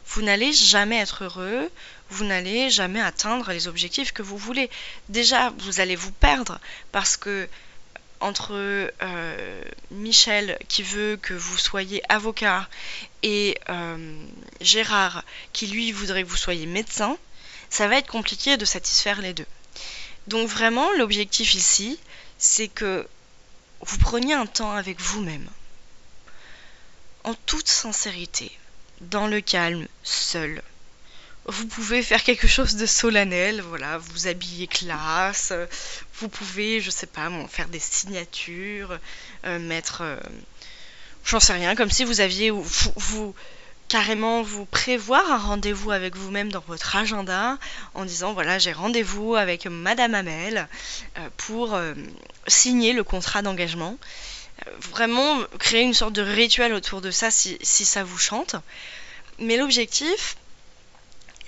vous 0.07 0.23
n'allez 0.23 0.51
jamais 0.51 0.97
être 0.97 1.25
heureux, 1.25 1.69
vous 2.09 2.25
n'allez 2.25 2.71
jamais 2.71 2.99
atteindre 2.99 3.51
les 3.51 3.67
objectifs 3.67 4.11
que 4.11 4.23
vous 4.23 4.37
voulez. 4.37 4.69
Déjà, 5.07 5.53
vous 5.59 5.79
allez 5.79 5.95
vous 5.95 6.11
perdre 6.11 6.59
parce 6.91 7.15
que 7.15 7.47
entre 8.19 8.53
euh, 9.01 9.63
Michel 9.91 10.57
qui 10.67 10.83
veut 10.83 11.17
que 11.21 11.33
vous 11.33 11.57
soyez 11.57 12.01
avocat 12.09 12.67
et 13.23 13.57
euh, 13.69 14.25
Gérard 14.61 15.23
qui 15.53 15.67
lui 15.67 15.91
voudrait 15.91 16.23
que 16.23 16.29
vous 16.29 16.35
soyez 16.35 16.65
médecin, 16.65 17.17
ça 17.69 17.87
va 17.87 17.97
être 17.97 18.07
compliqué 18.07 18.57
de 18.57 18.65
satisfaire 18.65 19.21
les 19.21 19.33
deux. 19.33 19.45
Donc 20.27 20.47
vraiment, 20.47 20.91
l'objectif 20.93 21.53
ici, 21.55 21.99
c'est 22.37 22.67
que 22.67 23.07
vous 23.81 23.97
preniez 23.97 24.33
un 24.33 24.45
temps 24.45 24.73
avec 24.73 24.99
vous-même, 24.99 25.49
en 27.23 27.33
toute 27.33 27.67
sincérité 27.67 28.51
dans 29.01 29.27
le 29.27 29.41
calme, 29.41 29.87
seul. 30.03 30.61
Vous 31.45 31.65
pouvez 31.65 32.03
faire 32.03 32.23
quelque 32.23 32.47
chose 32.47 32.75
de 32.75 32.85
solennel, 32.85 33.61
voilà, 33.61 33.97
vous 33.97 34.27
habiller 34.27 34.67
classe, 34.67 35.53
vous 36.19 36.29
pouvez, 36.29 36.79
je 36.81 36.89
sais 36.89 37.07
pas, 37.07 37.29
faire 37.49 37.67
des 37.67 37.79
signatures, 37.79 38.99
euh, 39.45 39.57
mettre, 39.57 40.01
euh, 40.01 40.17
j'en 41.25 41.39
sais 41.39 41.53
rien, 41.53 41.75
comme 41.75 41.89
si 41.89 42.03
vous 42.03 42.21
aviez, 42.21 42.51
vous, 42.51 42.63
vous 42.95 43.35
carrément 43.87 44.43
vous 44.43 44.65
prévoir 44.65 45.31
un 45.31 45.37
rendez-vous 45.37 45.89
avec 45.89 46.15
vous-même 46.15 46.51
dans 46.51 46.63
votre 46.67 46.95
agenda 46.95 47.57
en 47.95 48.05
disant 48.05 48.33
voilà 48.33 48.59
j'ai 48.59 48.71
rendez-vous 48.71 49.33
avec 49.33 49.65
Madame 49.65 50.13
Amel 50.13 50.67
euh, 51.17 51.27
pour 51.37 51.75
signer 52.45 52.93
le 52.93 53.03
contrat 53.03 53.41
d'engagement 53.41 53.97
vraiment 54.91 55.39
créer 55.59 55.83
une 55.83 55.93
sorte 55.93 56.13
de 56.13 56.21
rituel 56.21 56.73
autour 56.73 57.01
de 57.01 57.11
ça 57.11 57.31
si, 57.31 57.57
ça 57.63 58.03
vous 58.03 58.17
chante. 58.17 58.55
Mais 59.39 59.57
l'objectif, 59.57 60.35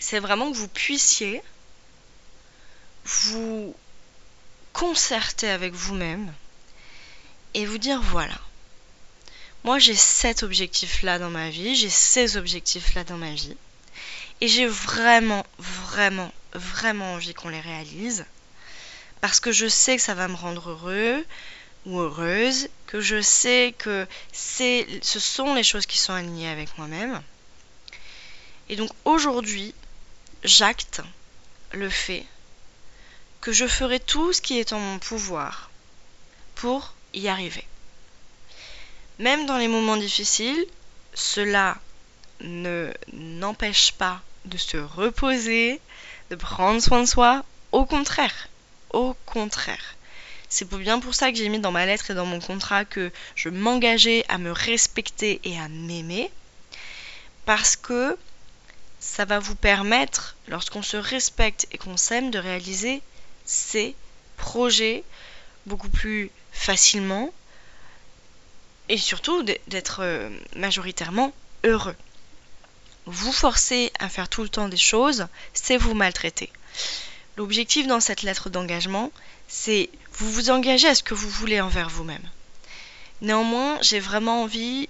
c'est 0.01 0.19
vraiment 0.19 0.51
que 0.51 0.57
vous 0.57 0.67
puissiez 0.67 1.41
vous 3.05 3.75
concerter 4.73 5.49
avec 5.49 5.73
vous-même 5.73 6.33
et 7.53 7.65
vous 7.65 7.77
dire 7.77 8.01
voilà, 8.01 8.39
moi 9.63 9.79
j'ai 9.79 9.95
cet 9.95 10.43
objectif-là 10.43 11.19
dans 11.19 11.29
ma 11.29 11.49
vie, 11.49 11.75
j'ai 11.75 11.89
ces 11.89 12.35
objectifs-là 12.35 13.03
dans 13.03 13.17
ma 13.17 13.33
vie, 13.33 13.55
et 14.41 14.47
j'ai 14.47 14.67
vraiment, 14.67 15.45
vraiment, 15.59 16.31
vraiment 16.53 17.13
envie 17.13 17.33
qu'on 17.33 17.49
les 17.49 17.61
réalise, 17.61 18.25
parce 19.21 19.39
que 19.39 19.51
je 19.51 19.67
sais 19.67 19.97
que 19.97 20.01
ça 20.01 20.15
va 20.15 20.27
me 20.27 20.35
rendre 20.35 20.71
heureux, 20.71 21.25
ou 21.85 21.99
heureuse, 21.99 22.69
que 22.87 23.01
je 23.01 23.21
sais 23.21 23.73
que 23.77 24.07
ce 24.31 25.19
sont 25.19 25.53
les 25.53 25.63
choses 25.63 25.85
qui 25.85 25.97
sont 25.97 26.13
alignées 26.13 26.49
avec 26.49 26.77
moi-même. 26.77 27.21
Et 28.69 28.75
donc 28.75 28.89
aujourd'hui, 29.05 29.73
j'acte 30.43 31.01
le 31.71 31.89
fait 31.89 32.25
que 33.41 33.51
je 33.51 33.67
ferai 33.67 33.99
tout 33.99 34.33
ce 34.33 34.41
qui 34.41 34.59
est 34.59 34.73
en 34.73 34.79
mon 34.79 34.99
pouvoir 34.99 35.69
pour 36.55 36.93
y 37.13 37.27
arriver. 37.27 37.65
Même 39.19 39.45
dans 39.45 39.57
les 39.57 39.67
moments 39.67 39.97
difficiles, 39.97 40.65
cela 41.13 41.77
ne 42.39 42.91
n'empêche 43.13 43.91
pas 43.93 44.21
de 44.45 44.57
se 44.57 44.77
reposer, 44.77 45.79
de 46.29 46.35
prendre 46.35 46.81
soin 46.81 47.01
de 47.01 47.05
soi. 47.07 47.43
Au 47.71 47.85
contraire, 47.85 48.47
au 48.91 49.15
contraire. 49.25 49.95
C'est 50.49 50.67
bien 50.69 50.99
pour 50.99 51.15
ça 51.15 51.31
que 51.31 51.37
j'ai 51.37 51.49
mis 51.49 51.59
dans 51.59 51.71
ma 51.71 51.85
lettre 51.85 52.11
et 52.11 52.13
dans 52.13 52.25
mon 52.25 52.39
contrat 52.39 52.83
que 52.83 53.11
je 53.35 53.49
m'engageais 53.49 54.25
à 54.27 54.37
me 54.37 54.51
respecter 54.51 55.39
et 55.43 55.57
à 55.57 55.69
m'aimer. 55.69 56.29
Parce 57.45 57.75
que 57.75 58.17
ça 59.01 59.25
va 59.25 59.39
vous 59.39 59.55
permettre, 59.55 60.37
lorsqu'on 60.47 60.83
se 60.83 60.95
respecte 60.95 61.67
et 61.71 61.77
qu'on 61.77 61.97
s'aime, 61.97 62.31
de 62.31 62.39
réaliser 62.39 63.01
ses 63.45 63.95
projets 64.37 65.03
beaucoup 65.65 65.89
plus 65.89 66.29
facilement 66.51 67.33
et 68.89 68.97
surtout 68.97 69.43
d'être 69.43 70.01
euh, 70.03 70.29
majoritairement 70.55 71.33
heureux. 71.63 71.95
Vous 73.07 73.31
forcer 73.31 73.91
à 73.99 74.07
faire 74.07 74.29
tout 74.29 74.43
le 74.43 74.49
temps 74.49 74.67
des 74.67 74.77
choses, 74.77 75.27
c'est 75.53 75.77
vous 75.77 75.95
maltraiter. 75.95 76.51
L'objectif 77.37 77.87
dans 77.87 77.99
cette 77.99 78.21
lettre 78.21 78.49
d'engagement, 78.49 79.11
c'est 79.47 79.89
vous 80.13 80.31
vous 80.31 80.51
engagez 80.51 80.87
à 80.87 80.95
ce 80.95 81.01
que 81.01 81.15
vous 81.15 81.29
voulez 81.29 81.59
envers 81.59 81.89
vous-même. 81.89 82.29
Néanmoins, 83.21 83.79
j'ai 83.81 83.99
vraiment 83.99 84.43
envie 84.43 84.89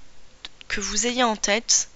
que 0.68 0.82
vous 0.82 1.08
ayez 1.08 1.24
en 1.24 1.38
tête 1.38 1.91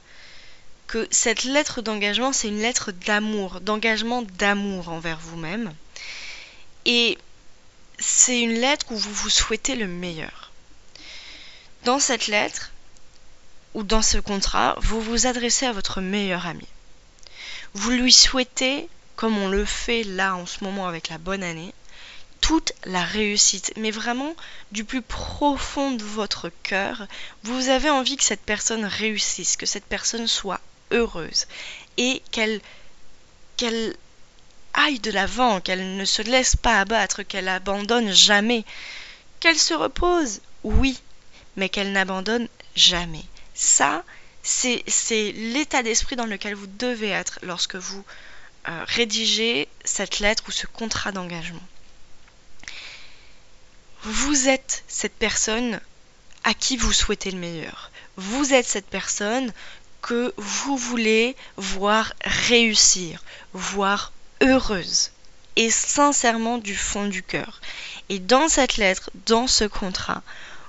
que 0.87 1.07
cette 1.11 1.43
lettre 1.43 1.81
d'engagement, 1.81 2.33
c'est 2.33 2.47
une 2.47 2.61
lettre 2.61 2.91
d'amour, 2.91 3.61
d'engagement 3.61 4.21
d'amour 4.21 4.89
envers 4.89 5.19
vous-même. 5.19 5.73
Et 6.85 7.17
c'est 7.99 8.41
une 8.41 8.53
lettre 8.53 8.85
où 8.91 8.95
vous 8.95 9.13
vous 9.13 9.29
souhaitez 9.29 9.75
le 9.75 9.87
meilleur. 9.87 10.51
Dans 11.83 11.99
cette 11.99 12.27
lettre, 12.27 12.71
ou 13.73 13.83
dans 13.83 14.01
ce 14.01 14.17
contrat, 14.17 14.75
vous 14.79 15.01
vous 15.01 15.27
adressez 15.27 15.65
à 15.65 15.73
votre 15.73 16.01
meilleur 16.01 16.47
ami. 16.47 16.67
Vous 17.73 17.91
lui 17.91 18.13
souhaitez, 18.13 18.87
comme 19.15 19.37
on 19.37 19.49
le 19.49 19.65
fait 19.65 20.03
là 20.03 20.35
en 20.35 20.45
ce 20.45 20.63
moment 20.63 20.87
avec 20.87 21.09
la 21.09 21.17
bonne 21.17 21.43
année, 21.43 21.73
toute 22.41 22.73
la 22.85 23.03
réussite, 23.03 23.73
mais 23.75 23.91
vraiment 23.91 24.35
du 24.71 24.83
plus 24.83 25.01
profond 25.01 25.91
de 25.91 26.03
votre 26.03 26.51
cœur, 26.63 27.07
vous 27.43 27.69
avez 27.69 27.89
envie 27.89 28.17
que 28.17 28.23
cette 28.23 28.43
personne 28.43 28.85
réussisse, 28.85 29.57
que 29.57 29.65
cette 29.65 29.85
personne 29.85 30.27
soit 30.27 30.61
heureuse 30.95 31.47
et 31.97 32.21
qu'elle 32.31 32.61
qu'elle 33.57 33.95
aille 34.73 34.99
de 34.99 35.11
l'avant, 35.11 35.61
qu'elle 35.61 35.95
ne 35.95 36.05
se 36.05 36.21
laisse 36.21 36.55
pas 36.55 36.81
abattre, 36.81 37.23
qu'elle 37.23 37.47
abandonne 37.47 38.11
jamais, 38.11 38.65
qu'elle 39.39 39.57
se 39.57 39.73
repose, 39.73 40.41
oui, 40.63 40.99
mais 41.55 41.69
qu'elle 41.69 41.93
n'abandonne 41.93 42.49
jamais. 42.75 43.23
Ça, 43.53 44.03
c'est 44.43 44.83
l'état 45.31 45.83
d'esprit 45.83 46.17
dans 46.17 46.25
lequel 46.25 46.55
vous 46.55 46.67
devez 46.67 47.09
être 47.09 47.39
lorsque 47.43 47.75
vous 47.75 48.03
euh, 48.67 48.83
rédigez 48.87 49.69
cette 49.85 50.19
lettre 50.19 50.43
ou 50.47 50.51
ce 50.51 50.67
contrat 50.67 51.13
d'engagement 51.13 51.63
vous 54.05 54.47
êtes 54.47 54.83
cette 54.87 55.15
personne 55.15 55.81
à 56.43 56.53
qui 56.53 56.77
vous 56.77 56.93
souhaitez 56.93 57.31
le 57.31 57.39
meilleur. 57.39 57.91
Vous 58.17 58.53
êtes 58.53 58.67
cette 58.67 58.85
personne 58.85 59.51
que 60.05 60.35
vous 60.37 60.77
voulez 60.77 61.35
voir 61.57 62.13
réussir, 62.23 63.23
voir 63.53 64.11
heureuse 64.39 65.09
et 65.55 65.71
sincèrement 65.71 66.59
du 66.59 66.75
fond 66.75 67.07
du 67.07 67.23
cœur. 67.23 67.59
Et 68.09 68.19
dans 68.19 68.47
cette 68.47 68.77
lettre, 68.77 69.09
dans 69.25 69.47
ce 69.47 69.63
contrat, 69.63 70.21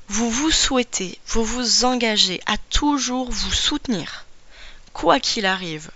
vous 0.08 0.30
vous 0.30 0.50
souhaitez, 0.50 1.18
vous 1.26 1.44
vous 1.44 1.84
engagez 1.84 2.40
à 2.46 2.56
toujours 2.56 3.30
vous 3.30 3.52
soutenir, 3.52 4.24
quoi 4.94 5.20
qu'il 5.20 5.44
arrive, 5.44 5.90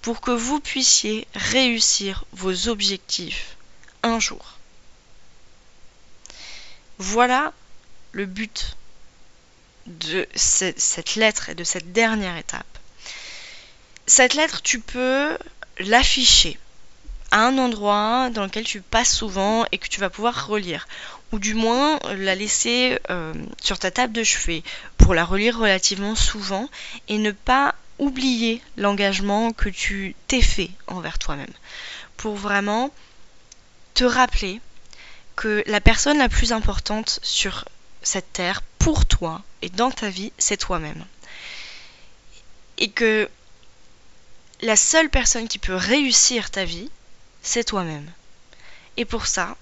pour 0.00 0.20
que 0.20 0.30
vous 0.30 0.60
puissiez 0.60 1.26
réussir 1.34 2.24
vos 2.32 2.68
objectifs 2.68 3.56
un 4.04 4.20
jour. 4.20 4.58
Voilà 6.98 7.52
le 8.12 8.26
but 8.26 8.76
de 9.86 10.26
cette 10.34 11.14
lettre 11.16 11.48
et 11.48 11.54
de 11.54 11.64
cette 11.64 11.92
dernière 11.92 12.36
étape. 12.36 12.66
Cette 14.06 14.34
lettre, 14.34 14.62
tu 14.62 14.80
peux 14.80 15.36
l'afficher 15.78 16.58
à 17.30 17.46
un 17.46 17.56
endroit 17.58 18.30
dans 18.30 18.44
lequel 18.44 18.64
tu 18.64 18.82
passes 18.82 19.14
souvent 19.14 19.64
et 19.72 19.78
que 19.78 19.88
tu 19.88 20.00
vas 20.00 20.10
pouvoir 20.10 20.46
relire. 20.46 20.86
Ou 21.32 21.38
du 21.38 21.54
moins 21.54 21.98
la 22.16 22.34
laisser 22.34 22.98
euh, 23.10 23.32
sur 23.60 23.78
ta 23.78 23.90
table 23.90 24.12
de 24.12 24.22
chevet 24.22 24.62
pour 24.98 25.14
la 25.14 25.24
relire 25.24 25.58
relativement 25.58 26.14
souvent 26.14 26.68
et 27.08 27.16
ne 27.18 27.30
pas 27.30 27.74
oublier 27.98 28.60
l'engagement 28.76 29.52
que 29.52 29.70
tu 29.70 30.14
t'es 30.28 30.42
fait 30.42 30.70
envers 30.88 31.18
toi-même. 31.18 31.52
Pour 32.18 32.36
vraiment 32.36 32.90
te 33.94 34.04
rappeler 34.04 34.60
que 35.36 35.62
la 35.66 35.80
personne 35.80 36.18
la 36.18 36.28
plus 36.28 36.52
importante 36.52 37.18
sur 37.22 37.64
cette 38.02 38.32
terre 38.32 38.62
pour 38.78 39.06
toi 39.06 39.42
et 39.62 39.70
dans 39.70 39.90
ta 39.90 40.10
vie, 40.10 40.32
c'est 40.38 40.56
toi-même. 40.56 41.04
Et 42.78 42.90
que 42.90 43.30
la 44.60 44.76
seule 44.76 45.08
personne 45.08 45.48
qui 45.48 45.58
peut 45.58 45.74
réussir 45.74 46.50
ta 46.50 46.64
vie, 46.64 46.90
c'est 47.42 47.64
toi-même. 47.64 48.10
Et 48.96 49.04
pour 49.04 49.26
ça, 49.26 49.56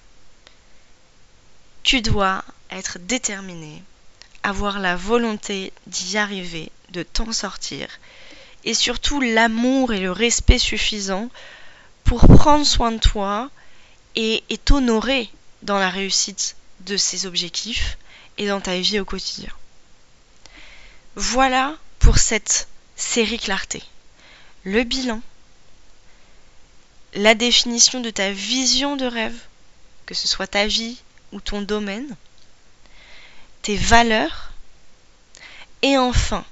tu 1.83 2.01
dois 2.01 2.43
être 2.69 2.99
déterminé, 2.99 3.81
avoir 4.43 4.79
la 4.79 4.95
volonté 4.95 5.71
d'y 5.87 6.17
arriver, 6.17 6.71
de 6.89 7.03
t'en 7.03 7.31
sortir, 7.31 7.87
et 8.63 8.73
surtout 8.73 9.21
l'amour 9.21 9.93
et 9.93 9.99
le 9.99 10.11
respect 10.11 10.59
suffisant 10.59 11.29
pour 12.03 12.27
prendre 12.27 12.65
soin 12.65 12.91
de 12.91 12.99
toi 12.99 13.49
et 14.15 14.43
t'honorer 14.65 15.29
dans 15.63 15.79
la 15.79 15.89
réussite 15.89 16.55
de 16.81 16.97
ces 16.97 17.25
objectifs 17.25 17.97
et 18.37 18.47
dans 18.47 18.61
ta 18.61 18.79
vie 18.79 18.99
au 18.99 19.05
quotidien. 19.05 19.51
Voilà 21.15 21.75
pour 21.99 22.17
cette 22.19 22.67
série 22.95 23.39
clarté. 23.39 23.83
Le 24.63 24.83
bilan, 24.83 25.21
la 27.13 27.35
définition 27.35 27.99
de 27.99 28.09
ta 28.09 28.31
vision 28.31 28.95
de 28.95 29.05
rêve, 29.05 29.37
que 30.05 30.13
ce 30.13 30.27
soit 30.27 30.47
ta 30.47 30.67
vie 30.67 31.01
ou 31.33 31.41
ton 31.41 31.61
domaine, 31.61 32.15
tes 33.61 33.75
valeurs, 33.75 34.51
et 35.81 35.97
enfin, 35.97 36.45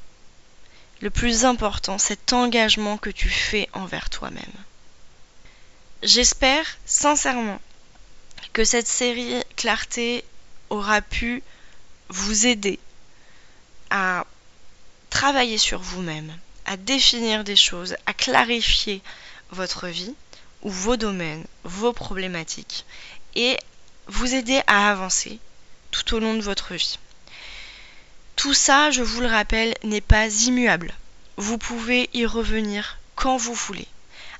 le 1.01 1.09
plus 1.09 1.45
important, 1.45 1.97
cet 1.97 2.33
engagement 2.33 2.97
que 2.97 3.09
tu 3.09 3.29
fais 3.29 3.69
envers 3.73 4.09
toi-même. 4.09 4.43
J'espère 6.03 6.65
sincèrement 6.85 7.61
que 8.53 8.65
cette 8.65 8.87
série 8.87 9.41
Clarté 9.55 10.25
aura 10.69 11.01
pu 11.01 11.43
vous 12.09 12.47
aider 12.47 12.79
à 13.89 14.25
travailler 15.09 15.57
sur 15.57 15.79
vous-même, 15.79 16.31
à 16.65 16.77
définir 16.77 17.43
des 17.43 17.55
choses, 17.55 17.95
à 18.05 18.13
clarifier 18.13 19.01
votre 19.51 19.87
vie 19.87 20.13
ou 20.61 20.69
vos 20.69 20.97
domaines, 20.97 21.45
vos 21.63 21.93
problématiques 21.93 22.85
et 23.35 23.57
vous 24.07 24.33
aider 24.33 24.61
à 24.67 24.91
avancer 24.91 25.39
tout 25.91 26.15
au 26.15 26.19
long 26.19 26.35
de 26.35 26.41
votre 26.41 26.73
vie. 26.73 26.99
Tout 28.35 28.53
ça, 28.53 28.91
je 28.91 29.01
vous 29.01 29.21
le 29.21 29.27
rappelle, 29.27 29.75
n'est 29.83 30.01
pas 30.01 30.27
immuable. 30.27 30.93
Vous 31.37 31.57
pouvez 31.57 32.09
y 32.13 32.25
revenir 32.25 32.97
quand 33.15 33.37
vous 33.37 33.53
voulez, 33.53 33.87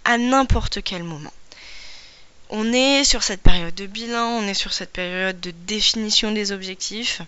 à 0.05 0.17
n'importe 0.17 0.81
quel 0.83 1.03
moment 1.03 1.33
on 2.49 2.73
est 2.73 3.03
sur 3.03 3.21
cette 3.23 3.41
période 3.41 3.75
de 3.75 3.85
bilan, 3.85 4.25
on 4.25 4.47
est 4.47 4.55
sur 4.55 4.73
cette 4.73 4.91
période 4.91 5.39
de 5.39 5.51
définition 5.51 6.31
des 6.31 6.51
objectifs, 6.51 7.21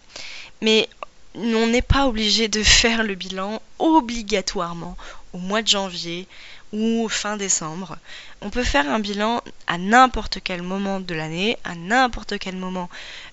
mais 0.61 0.89
on 1.35 1.67
n'est 1.67 1.81
pas 1.81 2.07
obligé 2.07 2.47
de 2.47 2.63
faire 2.63 3.03
le 3.03 3.15
bilan 3.15 3.61
obligatoirement 3.79 4.97
au 5.33 5.37
mois 5.37 5.61
de 5.61 5.67
janvier 5.67 6.27
ou 6.73 7.07
fin 7.09 7.37
décembre. 7.37 7.97
On 8.41 8.49
peut 8.49 8.63
faire 8.63 8.89
un 8.89 8.99
bilan 8.99 9.41
à 9.67 9.77
n'importe 9.77 10.39
quel 10.43 10.61
moment 10.61 10.99
de 10.99 11.13
l'année, 11.13 11.57
à 11.63 11.75
n'importe 11.75 12.37
quel 12.39 12.55
moment 12.55 12.89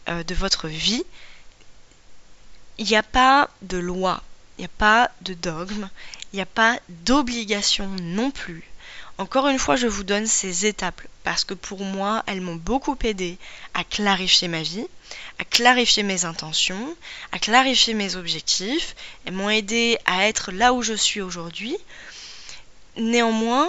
euh, 0.08 0.22
de 0.24 0.34
votre 0.34 0.68
vie. 0.68 1.04
Il 2.78 2.86
n'y 2.86 2.96
a 2.96 3.02
pas 3.02 3.48
de 3.62 3.78
loi, 3.78 4.22
il 4.58 4.62
n'y 4.62 4.66
a 4.66 4.76
pas 4.76 5.10
de 5.22 5.34
dogme, 5.34 5.88
il 6.32 6.36
n'y 6.36 6.42
a 6.42 6.46
pas 6.46 6.78
d'obligation 6.88 7.88
non 8.02 8.30
plus. 8.30 8.64
Encore 9.18 9.48
une 9.48 9.58
fois, 9.58 9.74
je 9.74 9.88
vous 9.88 10.04
donne 10.04 10.28
ces 10.28 10.66
étapes 10.66 11.02
parce 11.24 11.44
que 11.44 11.54
pour 11.54 11.80
moi, 11.80 12.22
elles 12.28 12.40
m'ont 12.40 12.54
beaucoup 12.54 12.96
aidé 13.02 13.36
à 13.74 13.82
clarifier 13.82 14.46
ma 14.46 14.62
vie, 14.62 14.86
à 15.40 15.44
clarifier 15.44 16.04
mes 16.04 16.24
intentions, 16.24 16.96
à 17.32 17.40
clarifier 17.40 17.94
mes 17.94 18.14
objectifs. 18.14 18.94
Elles 19.24 19.34
m'ont 19.34 19.50
aidé 19.50 19.98
à 20.06 20.28
être 20.28 20.52
là 20.52 20.72
où 20.72 20.82
je 20.82 20.94
suis 20.94 21.20
aujourd'hui. 21.20 21.76
Néanmoins, 22.96 23.68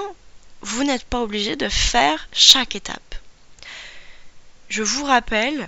vous 0.62 0.84
n'êtes 0.84 1.06
pas 1.06 1.22
obligé 1.22 1.56
de 1.56 1.68
faire 1.68 2.30
chaque 2.32 2.76
étape. 2.76 3.16
Je 4.70 4.84
vous 4.84 5.04
rappelle 5.04 5.68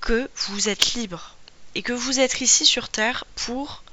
que 0.00 0.28
vous 0.48 0.68
êtes 0.68 0.94
libre 0.94 1.36
et 1.76 1.82
que 1.82 1.92
vous 1.92 2.18
êtes 2.18 2.40
ici 2.40 2.66
sur 2.66 2.88
Terre 2.88 3.24
pour 3.36 3.84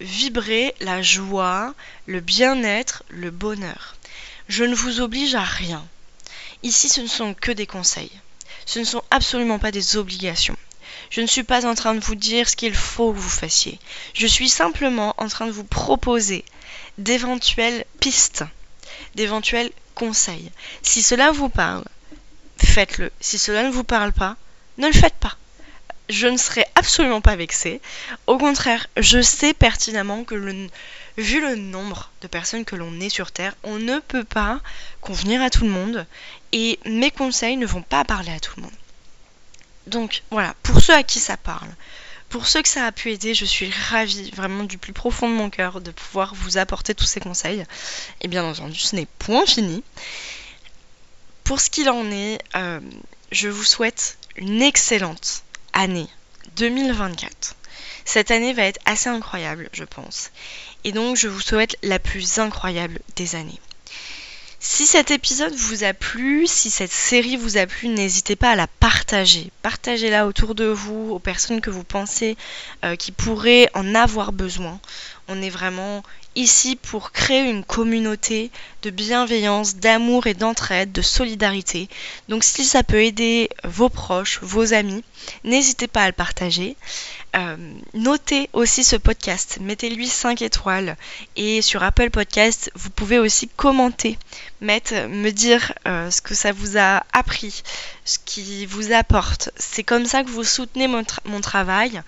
vibrer 0.00 0.74
la 0.80 1.00
joie, 1.00 1.74
le 2.06 2.20
bien-être, 2.20 3.04
le 3.08 3.30
bonheur. 3.30 3.96
Je 4.50 4.64
ne 4.64 4.74
vous 4.74 5.00
oblige 5.00 5.36
à 5.36 5.44
rien. 5.44 5.86
Ici, 6.64 6.88
ce 6.88 7.00
ne 7.00 7.06
sont 7.06 7.34
que 7.34 7.52
des 7.52 7.68
conseils. 7.68 8.10
Ce 8.66 8.80
ne 8.80 8.84
sont 8.84 9.04
absolument 9.12 9.60
pas 9.60 9.70
des 9.70 9.96
obligations. 9.96 10.56
Je 11.08 11.20
ne 11.20 11.28
suis 11.28 11.44
pas 11.44 11.66
en 11.66 11.76
train 11.76 11.94
de 11.94 12.00
vous 12.00 12.16
dire 12.16 12.48
ce 12.48 12.56
qu'il 12.56 12.74
faut 12.74 13.12
que 13.12 13.18
vous 13.18 13.28
fassiez. 13.28 13.78
Je 14.12 14.26
suis 14.26 14.48
simplement 14.48 15.14
en 15.18 15.28
train 15.28 15.46
de 15.46 15.52
vous 15.52 15.62
proposer 15.62 16.44
d'éventuelles 16.98 17.84
pistes, 18.00 18.42
d'éventuels 19.14 19.70
conseils. 19.94 20.50
Si 20.82 21.00
cela 21.00 21.30
vous 21.30 21.48
parle, 21.48 21.84
faites-le. 22.58 23.12
Si 23.20 23.38
cela 23.38 23.62
ne 23.62 23.70
vous 23.70 23.84
parle 23.84 24.12
pas, 24.12 24.36
ne 24.78 24.88
le 24.88 24.92
faites 24.92 25.14
pas. 25.20 25.36
Je 26.08 26.26
ne 26.26 26.36
serai 26.36 26.66
absolument 26.74 27.20
pas 27.20 27.36
vexée. 27.36 27.80
Au 28.26 28.36
contraire, 28.36 28.88
je 28.96 29.22
sais 29.22 29.54
pertinemment 29.54 30.24
que 30.24 30.34
le, 30.34 30.66
vu 31.20 31.40
le 31.40 31.56
nombre 31.56 32.10
de 32.22 32.28
personnes 32.28 32.64
que 32.64 32.76
l'on 32.76 33.00
est 33.00 33.08
sur 33.08 33.32
Terre, 33.32 33.54
on 33.62 33.78
ne 33.78 33.98
peut 33.98 34.24
pas 34.24 34.60
convenir 35.00 35.42
à 35.42 35.50
tout 35.50 35.64
le 35.64 35.70
monde 35.70 36.06
et 36.52 36.78
mes 36.86 37.10
conseils 37.10 37.56
ne 37.56 37.66
vont 37.66 37.82
pas 37.82 38.04
parler 38.04 38.32
à 38.32 38.40
tout 38.40 38.54
le 38.56 38.62
monde. 38.62 38.72
Donc 39.86 40.22
voilà, 40.30 40.54
pour 40.62 40.80
ceux 40.80 40.94
à 40.94 41.02
qui 41.02 41.18
ça 41.18 41.36
parle, 41.36 41.68
pour 42.28 42.46
ceux 42.46 42.62
que 42.62 42.68
ça 42.68 42.86
a 42.86 42.92
pu 42.92 43.10
aider, 43.10 43.34
je 43.34 43.44
suis 43.44 43.70
ravie 43.90 44.30
vraiment 44.30 44.64
du 44.64 44.78
plus 44.78 44.92
profond 44.92 45.28
de 45.28 45.34
mon 45.34 45.50
cœur 45.50 45.80
de 45.80 45.90
pouvoir 45.90 46.34
vous 46.34 46.58
apporter 46.58 46.94
tous 46.94 47.04
ces 47.04 47.20
conseils. 47.20 47.64
Et 48.20 48.28
bien 48.28 48.44
entendu, 48.44 48.78
ce 48.78 48.94
n'est 48.94 49.08
point 49.18 49.46
fini. 49.46 49.82
Pour 51.42 51.60
ce 51.60 51.70
qu'il 51.70 51.90
en 51.90 52.08
est, 52.12 52.38
euh, 52.54 52.80
je 53.32 53.48
vous 53.48 53.64
souhaite 53.64 54.16
une 54.36 54.62
excellente 54.62 55.42
année 55.72 56.06
2024. 56.56 57.56
Cette 58.04 58.30
année 58.30 58.52
va 58.52 58.62
être 58.62 58.80
assez 58.84 59.08
incroyable, 59.08 59.68
je 59.72 59.84
pense. 59.84 60.30
Et 60.84 60.92
donc, 60.92 61.16
je 61.16 61.28
vous 61.28 61.40
souhaite 61.40 61.76
la 61.82 61.98
plus 61.98 62.38
incroyable 62.38 63.00
des 63.16 63.34
années. 63.34 63.60
Si 64.62 64.86
cet 64.86 65.10
épisode 65.10 65.54
vous 65.54 65.84
a 65.84 65.94
plu, 65.94 66.46
si 66.46 66.70
cette 66.70 66.92
série 66.92 67.38
vous 67.38 67.56
a 67.56 67.66
plu, 67.66 67.88
n'hésitez 67.88 68.36
pas 68.36 68.50
à 68.50 68.56
la 68.56 68.66
partager. 68.66 69.50
Partagez-la 69.62 70.26
autour 70.26 70.54
de 70.54 70.66
vous, 70.66 71.12
aux 71.12 71.18
personnes 71.18 71.62
que 71.62 71.70
vous 71.70 71.82
pensez 71.82 72.36
euh, 72.84 72.94
qui 72.94 73.10
pourraient 73.10 73.70
en 73.72 73.94
avoir 73.94 74.32
besoin. 74.32 74.78
On 75.28 75.40
est 75.40 75.48
vraiment 75.48 76.02
ici 76.36 76.76
pour 76.76 77.12
créer 77.12 77.48
une 77.48 77.64
communauté 77.64 78.50
de 78.82 78.90
bienveillance, 78.90 79.76
d'amour 79.76 80.26
et 80.26 80.34
d'entraide, 80.34 80.92
de 80.92 81.02
solidarité. 81.02 81.88
Donc 82.28 82.44
si 82.44 82.64
ça 82.64 82.82
peut 82.82 83.02
aider 83.02 83.48
vos 83.64 83.88
proches, 83.88 84.40
vos 84.42 84.74
amis, 84.74 85.04
n'hésitez 85.42 85.86
pas 85.86 86.02
à 86.02 86.06
le 86.06 86.12
partager. 86.12 86.76
Euh, 87.36 87.56
notez 87.94 88.50
aussi 88.52 88.82
ce 88.82 88.96
podcast, 88.96 89.58
mettez-lui 89.60 90.08
5 90.08 90.42
étoiles 90.42 90.96
et 91.36 91.62
sur 91.62 91.82
Apple 91.84 92.10
Podcast, 92.10 92.72
vous 92.74 92.90
pouvez 92.90 93.20
aussi 93.20 93.46
commenter, 93.46 94.18
me 94.60 95.30
dire 95.30 95.72
euh, 95.86 96.10
ce 96.10 96.20
que 96.22 96.34
ça 96.34 96.50
vous 96.50 96.76
a 96.76 97.04
appris, 97.12 97.62
ce 98.04 98.18
qui 98.24 98.66
vous 98.66 98.92
apporte. 98.92 99.50
C'est 99.56 99.84
comme 99.84 100.06
ça 100.06 100.24
que 100.24 100.30
vous 100.30 100.42
soutenez 100.42 100.88
mon, 100.88 101.40
travail 101.40 102.02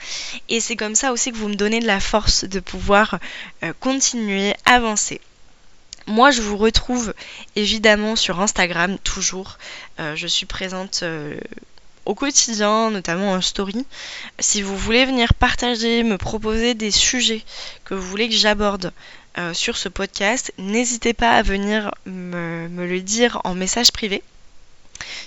et 0.48 0.58
c'est 0.58 0.76
comme 0.76 0.96
ça 0.96 1.12
aussi 1.12 1.30
que 1.30 1.36
vous 1.36 1.48
me 1.48 1.54
donnez 1.54 1.78
de 1.78 1.86
la 1.86 2.00
force 2.00 2.44
de 2.44 2.58
pouvoir 2.58 3.20
euh, 3.62 3.72
continuer, 3.78 4.54
avancer. 4.64 5.20
Moi, 6.08 6.32
je 6.32 6.42
vous 6.42 6.56
retrouve 6.56 7.14
évidemment 7.54 8.16
sur 8.16 8.40
Instagram 8.40 8.98
toujours. 8.98 9.58
je 10.00 10.26
suis 10.26 10.46
présente 10.46 11.04
au 12.04 12.14
quotidien, 12.14 12.90
notamment 12.90 13.32
en 13.32 13.40
story. 13.40 13.86
Si 14.38 14.62
vous 14.62 14.76
voulez 14.76 15.04
venir 15.04 15.34
partager, 15.34 16.02
me 16.02 16.18
proposer 16.18 16.74
des 16.74 16.90
sujets 16.90 17.42
que 17.84 17.94
vous 17.94 18.06
voulez 18.06 18.28
que 18.28 18.34
j'aborde 18.34 18.92
euh, 19.38 19.54
sur 19.54 19.76
ce 19.76 19.88
podcast, 19.88 20.52
n'hésitez 20.58 21.14
pas 21.14 21.30
à 21.30 21.42
venir 21.42 21.92
me, 22.04 22.68
me 22.68 22.86
le 22.86 23.00
dire 23.00 23.40
en 23.44 23.54
message 23.54 23.92
privé. 23.92 24.22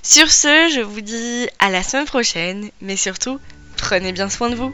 Sur 0.04 0.32
ce, 0.32 0.70
je 0.74 0.82
vous 0.82 1.02
dis 1.02 1.48
à 1.60 1.70
la 1.70 1.84
semaine 1.84 2.06
prochaine, 2.06 2.70
mais 2.82 2.98
surtout, 2.98 3.40
prenez 3.78 4.12
bien 4.12 4.30
soin 4.30 4.50
de 4.50 4.56
vous. 4.56 4.74